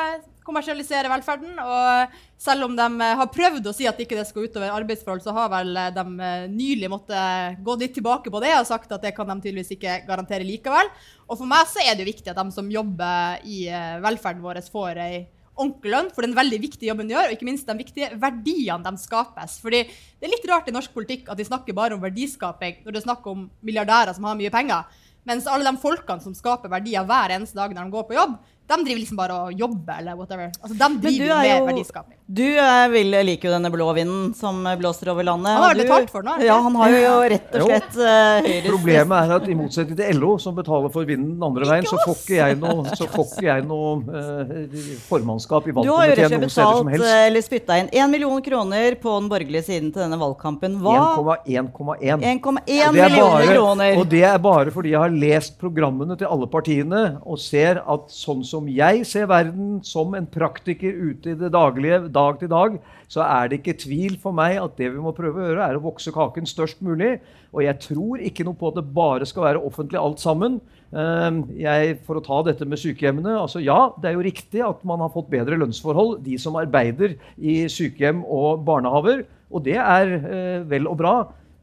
kommersialisere 0.48 1.10
velferden. 1.12 1.58
Og 1.60 2.18
selv 2.40 2.68
om 2.68 2.76
de 2.78 2.88
eh, 3.04 3.16
har 3.22 3.32
prøvd 3.34 3.70
å 3.70 3.76
si 3.76 3.88
at 3.90 4.00
ikke 4.04 4.20
det 4.20 4.28
skal 4.30 4.46
utover 4.46 4.76
arbeidsforhold, 4.76 5.24
så 5.26 5.34
har 5.36 5.50
vel 5.56 5.74
de 5.96 6.06
nylig 6.54 6.92
måttet 6.94 7.58
gå 7.66 7.78
litt 7.82 7.96
tilbake 7.98 8.34
på 8.34 8.44
det 8.44 8.54
og 8.60 8.70
sagt 8.70 8.94
at 8.94 9.04
det 9.04 9.16
kan 9.18 9.30
de 9.34 9.40
tydeligvis 9.42 9.74
ikke 9.78 10.02
garantere 10.08 10.48
likevel. 10.48 10.92
Og 11.28 11.42
for 11.42 11.50
meg 11.50 11.66
så 11.72 11.82
er 11.84 11.96
det 11.96 12.06
jo 12.06 12.12
viktig 12.14 12.32
at 12.34 12.38
de 12.40 12.54
som 12.54 12.70
jobber 12.72 13.42
i 13.50 13.66
velferden 14.04 14.46
vår, 14.46 14.62
får 14.72 15.02
ei 15.08 15.26
ordentlig 15.58 15.94
lønn 15.94 16.12
for 16.14 16.26
den 16.26 16.36
veldig 16.38 16.60
viktige 16.64 16.92
jobben 16.92 17.10
de 17.10 17.16
gjør, 17.16 17.30
og 17.30 17.36
ikke 17.36 17.48
minst 17.50 17.68
de 17.68 17.76
viktige 17.80 18.12
verdiene 18.22 18.86
de 18.86 19.02
skapes. 19.02 19.58
Fordi 19.64 19.84
det 19.88 20.28
er 20.28 20.34
litt 20.34 20.48
rart 20.50 20.70
i 20.70 20.76
norsk 20.76 20.94
politikk 20.96 21.32
at 21.34 21.40
de 21.40 21.48
snakker 21.48 21.78
bare 21.78 21.98
om 21.98 22.04
verdiskaping 22.04 22.84
når 22.86 22.96
det 22.96 23.02
er 23.02 23.08
snakk 23.08 23.28
om 23.30 23.48
milliardærer 23.66 24.16
som 24.18 24.30
har 24.30 24.38
mye 24.40 24.54
penger, 24.54 24.86
mens 25.28 25.50
alle 25.52 25.68
de 25.68 25.82
folkene 25.82 26.24
som 26.24 26.36
skaper 26.38 26.72
verdier 26.72 27.04
hver 27.08 27.36
eneste 27.36 27.60
dag 27.60 27.74
når 27.76 27.90
de 27.90 27.96
går 27.98 28.08
på 28.08 28.18
jobb, 28.18 28.38
de 28.68 28.80
driver 28.84 29.02
liksom 29.02 29.20
bare 29.20 29.42
og 29.48 29.60
jobber 29.60 30.00
eller 30.02 30.16
whatever. 30.20 30.54
Altså, 30.62 30.76
de 30.76 31.02
driver 31.04 31.44
med 31.44 31.68
verdiskaping. 31.72 32.17
Du 32.28 32.44
er, 32.44 32.90
vil, 32.92 33.14
liker 33.24 33.48
jo 33.48 33.54
denne 33.54 33.70
blå 33.72 33.86
vinden 33.96 34.34
som 34.36 34.60
blåser 34.76 35.14
over 35.14 35.24
landet. 35.24 35.48
Han 35.48 35.64
har 35.64 35.78
betalt 35.80 36.10
for 36.12 36.26
den, 36.28 36.42
Ja, 36.44 36.58
han 36.60 36.76
har 36.76 36.92
jo 36.92 37.12
rett 37.32 37.54
og 37.56 37.70
slett 37.70 38.00
eh, 38.04 38.48
høyres 38.48 38.66
Problemet 38.68 39.16
er 39.22 39.32
at 39.38 39.46
i 39.48 39.56
motsetning 39.56 39.96
til 39.96 40.20
LO, 40.20 40.34
som 40.44 40.58
betaler 40.58 40.92
for 40.92 41.08
vinden 41.08 41.38
den 41.38 41.46
andre 41.48 41.70
veien, 41.70 41.88
så 41.88 41.96
får 42.02 42.18
ikke 42.20 42.36
jeg 42.42 42.58
noe, 42.60 42.84
så 43.00 43.08
får 43.14 43.30
ikke 43.32 43.46
jeg 43.48 43.64
noe 43.70 43.94
eh, 44.20 44.90
formannskap 45.08 45.70
i 45.72 45.76
valgkomiteen 45.78 46.36
noen 46.36 46.52
steder 46.52 46.82
som 46.82 46.92
helst. 46.92 47.06
Du 47.06 47.08
har 47.08 47.16
jo 47.16 47.22
rett 47.22 47.30
eller 47.30 47.46
spytta 47.46 47.78
inn 47.80 47.92
1 47.96 48.12
million 48.12 48.44
kroner 48.44 49.00
på 49.00 49.16
den 49.22 49.32
borgerlige 49.32 49.64
siden 49.70 49.94
til 49.96 50.04
denne 50.04 50.20
valgkampen. 50.20 50.76
Hva? 50.84 51.38
1,1 51.48 52.28
1,1 52.28 52.92
millioner 52.98 53.54
kroner. 53.54 54.02
Og 54.02 54.12
det 54.12 54.26
er 54.28 54.36
bare 54.44 54.76
fordi 54.76 54.92
jeg 54.98 55.04
har 55.06 55.16
lest 55.16 55.56
programmene 55.64 56.20
til 56.20 56.28
alle 56.28 56.52
partiene 56.52 57.06
og 57.24 57.40
ser 57.40 57.80
at 57.88 58.12
sånn 58.12 58.44
som 58.48 58.68
jeg 58.68 59.08
ser 59.08 59.32
verden 59.32 59.80
som 59.88 60.12
en 60.20 60.28
praktiker 60.28 60.92
ute 60.92 61.32
i 61.32 61.40
det 61.40 61.56
daglige 61.56 62.04
dag 62.18 62.40
til 62.42 62.52
dag, 62.52 62.80
så 63.08 63.24
er 63.24 63.48
det 63.48 63.62
ikke 63.62 63.78
tvil 63.86 64.18
for 64.20 64.36
meg 64.36 64.58
at 64.60 64.76
det 64.80 64.90
vi 64.92 65.04
må 65.04 65.14
prøve 65.16 65.40
å 65.40 65.46
gjøre, 65.48 65.68
er 65.70 65.78
å 65.78 65.86
vokse 65.86 66.12
kaken 66.12 66.50
størst 66.50 66.82
mulig. 66.84 67.18
Og 67.54 67.64
jeg 67.64 67.80
tror 67.86 68.24
ikke 68.26 68.44
noe 68.48 68.58
på 68.58 68.72
at 68.72 68.82
det 68.82 68.90
bare 68.98 69.28
skal 69.30 69.48
være 69.48 69.64
offentlig 69.70 70.02
alt 70.02 70.20
sammen. 70.24 70.60
Ehm, 70.96 71.42
jeg, 71.60 71.98
for 72.08 72.20
å 72.20 72.24
ta 72.24 72.42
dette 72.48 72.68
med 72.68 72.80
sykehjemmene. 72.80 73.38
altså 73.42 73.60
Ja, 73.64 73.94
det 74.02 74.10
er 74.10 74.18
jo 74.18 74.28
riktig 74.28 74.64
at 74.64 74.84
man 74.88 75.04
har 75.04 75.12
fått 75.12 75.32
bedre 75.32 75.60
lønnsforhold, 75.60 76.22
de 76.24 76.38
som 76.40 76.56
arbeider 76.60 77.18
i 77.38 77.66
sykehjem 77.72 78.24
og 78.24 78.64
barnehaver. 78.68 79.26
Og 79.52 79.64
det 79.64 79.78
er 79.80 80.14
eh, 80.18 80.60
vel 80.68 80.88
og 80.88 81.00
bra. 81.00 81.16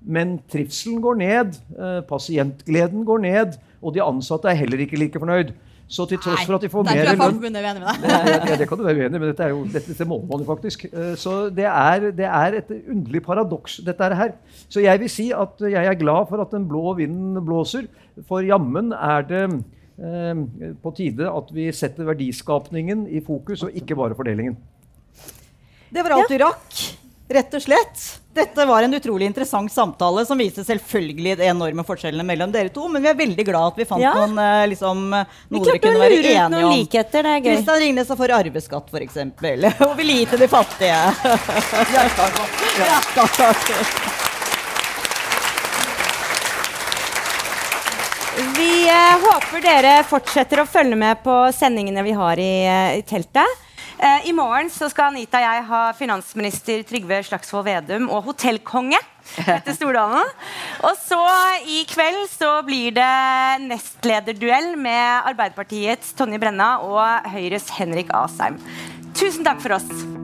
Men 0.05 0.38
trivselen 0.53 1.01
går 1.01 1.21
ned, 1.21 1.61
eh, 1.79 2.01
pasientgleden 2.09 3.05
går 3.09 3.25
ned, 3.25 3.61
og 3.81 3.95
de 3.95 4.05
ansatte 4.05 4.49
er 4.49 4.61
heller 4.61 4.85
ikke 4.85 5.01
like 5.01 5.21
fornøyd. 5.21 5.55
Så 5.85 6.07
til 6.09 6.18
tross 6.18 6.47
for 6.47 6.57
at 6.57 6.64
de 6.64 6.70
får 6.73 6.87
mer 6.87 7.11
lønn 7.11 7.83
ja, 7.85 8.57
Det 8.57 8.66
kan 8.68 8.81
du 8.81 8.87
være 8.87 9.05
uenig 9.05 9.18
i, 9.18 9.20
men 9.20 9.29
dette, 9.29 9.44
er 9.44 9.53
jo, 9.53 9.61
dette, 9.68 9.92
dette 9.92 10.07
måler 10.09 10.31
man 10.31 10.40
jo 10.42 10.49
faktisk. 10.49 10.87
Eh, 10.88 11.12
så 11.20 11.35
det 11.53 11.66
er, 11.68 12.09
det 12.16 12.27
er 12.29 12.59
et 12.62 12.73
underlig 12.81 13.23
paradoks, 13.27 13.79
dette 13.85 14.09
her. 14.16 14.35
Så 14.73 14.81
jeg 14.85 15.03
vil 15.03 15.12
si 15.12 15.29
at 15.37 15.61
jeg 15.61 15.92
er 15.92 16.01
glad 16.01 16.31
for 16.31 16.40
at 16.44 16.57
den 16.57 16.66
blå 16.70 16.97
vinden 16.99 17.37
blåser. 17.44 17.88
For 18.29 18.44
jammen 18.47 18.94
er 18.97 19.29
det 19.29 19.44
eh, 19.44 20.42
på 20.83 20.94
tide 20.97 21.29
at 21.29 21.55
vi 21.55 21.68
setter 21.77 22.09
verdiskapningen 22.09 23.07
i 23.12 23.20
fokus, 23.25 23.66
og 23.68 23.77
ikke 23.77 24.01
bare 24.01 24.16
fordelingen. 24.16 24.57
Det 25.94 26.03
var 26.03 26.16
alt 26.16 26.33
du 26.33 26.40
rakk. 26.42 26.85
Rett 27.35 27.55
og 27.57 27.62
slett. 27.64 28.03
Dette 28.35 28.64
var 28.66 28.83
en 28.83 28.94
utrolig 28.94 29.27
interessant 29.27 29.73
samtale 29.73 30.23
som 30.27 30.38
viser 30.38 30.62
selvfølgelig 30.66 31.37
de 31.40 31.47
enorme 31.51 31.83
forskjellene 31.87 32.27
mellom 32.27 32.53
dere 32.55 32.70
to. 32.75 32.87
Men 32.90 33.03
vi 33.03 33.11
er 33.11 33.16
veldig 33.18 33.47
glad 33.49 33.73
at 33.73 33.81
vi 33.81 33.87
fant 33.90 34.03
ja. 34.03 34.12
noen, 34.14 34.38
eh, 34.38 34.66
liksom, 34.70 35.03
noe 35.11 35.66
dere 35.66 35.81
kunne 35.83 36.03
være 36.03 36.20
enige 36.20 36.61
om. 36.61 36.75
Likheter, 36.77 37.27
det 37.27 37.33
er 37.33 37.40
gøy. 37.40 37.49
Kristian 37.49 37.81
Ringnes 37.83 38.12
har 38.14 38.20
for 38.20 38.35
arveskatt, 38.38 38.94
f.eks. 38.94 39.18
Og 39.88 39.97
vil 39.99 40.14
gi 40.14 40.29
til 40.31 40.44
de 40.44 40.51
fattige. 40.53 41.01
ja, 42.85 43.01
takk, 43.18 43.40
takk. 43.40 44.23
Vi 48.55 48.70
eh, 48.90 49.27
håper 49.27 49.62
dere 49.62 49.99
fortsetter 50.07 50.62
å 50.62 50.70
følge 50.70 50.99
med 50.99 51.23
på 51.27 51.35
sendingene 51.55 52.03
vi 52.07 52.14
har 52.14 52.38
i, 52.38 52.55
eh, 52.66 52.99
i 52.99 53.07
teltet. 53.07 53.63
Eh, 53.98 54.26
I 54.28 54.33
morgen 54.35 54.70
så 54.72 54.88
skal 54.90 55.12
Anita 55.12 55.38
og 55.38 55.44
jeg 55.46 55.66
ha 55.68 55.83
finansminister 55.98 56.83
Trygve 56.88 57.20
Slagsvold 57.28 57.66
Vedum 57.68 58.09
og 58.11 58.24
hotellkonge. 58.30 58.98
Etter 59.40 59.72
Stordalen. 59.78 60.33
Og 60.85 60.98
så 61.00 61.20
i 61.70 61.85
kveld 61.88 62.26
så 62.33 62.57
blir 62.66 62.96
det 62.96 63.12
nestlederduell 63.68 64.74
med 64.76 65.30
Arbeiderpartiets 65.30 66.12
Tonje 66.18 66.42
Brenna 66.42 66.74
og 66.85 67.30
Høyres 67.33 67.70
Henrik 67.78 68.12
Asheim. 68.14 68.61
Tusen 69.14 69.46
takk 69.46 69.62
for 69.62 69.78
oss. 69.78 70.24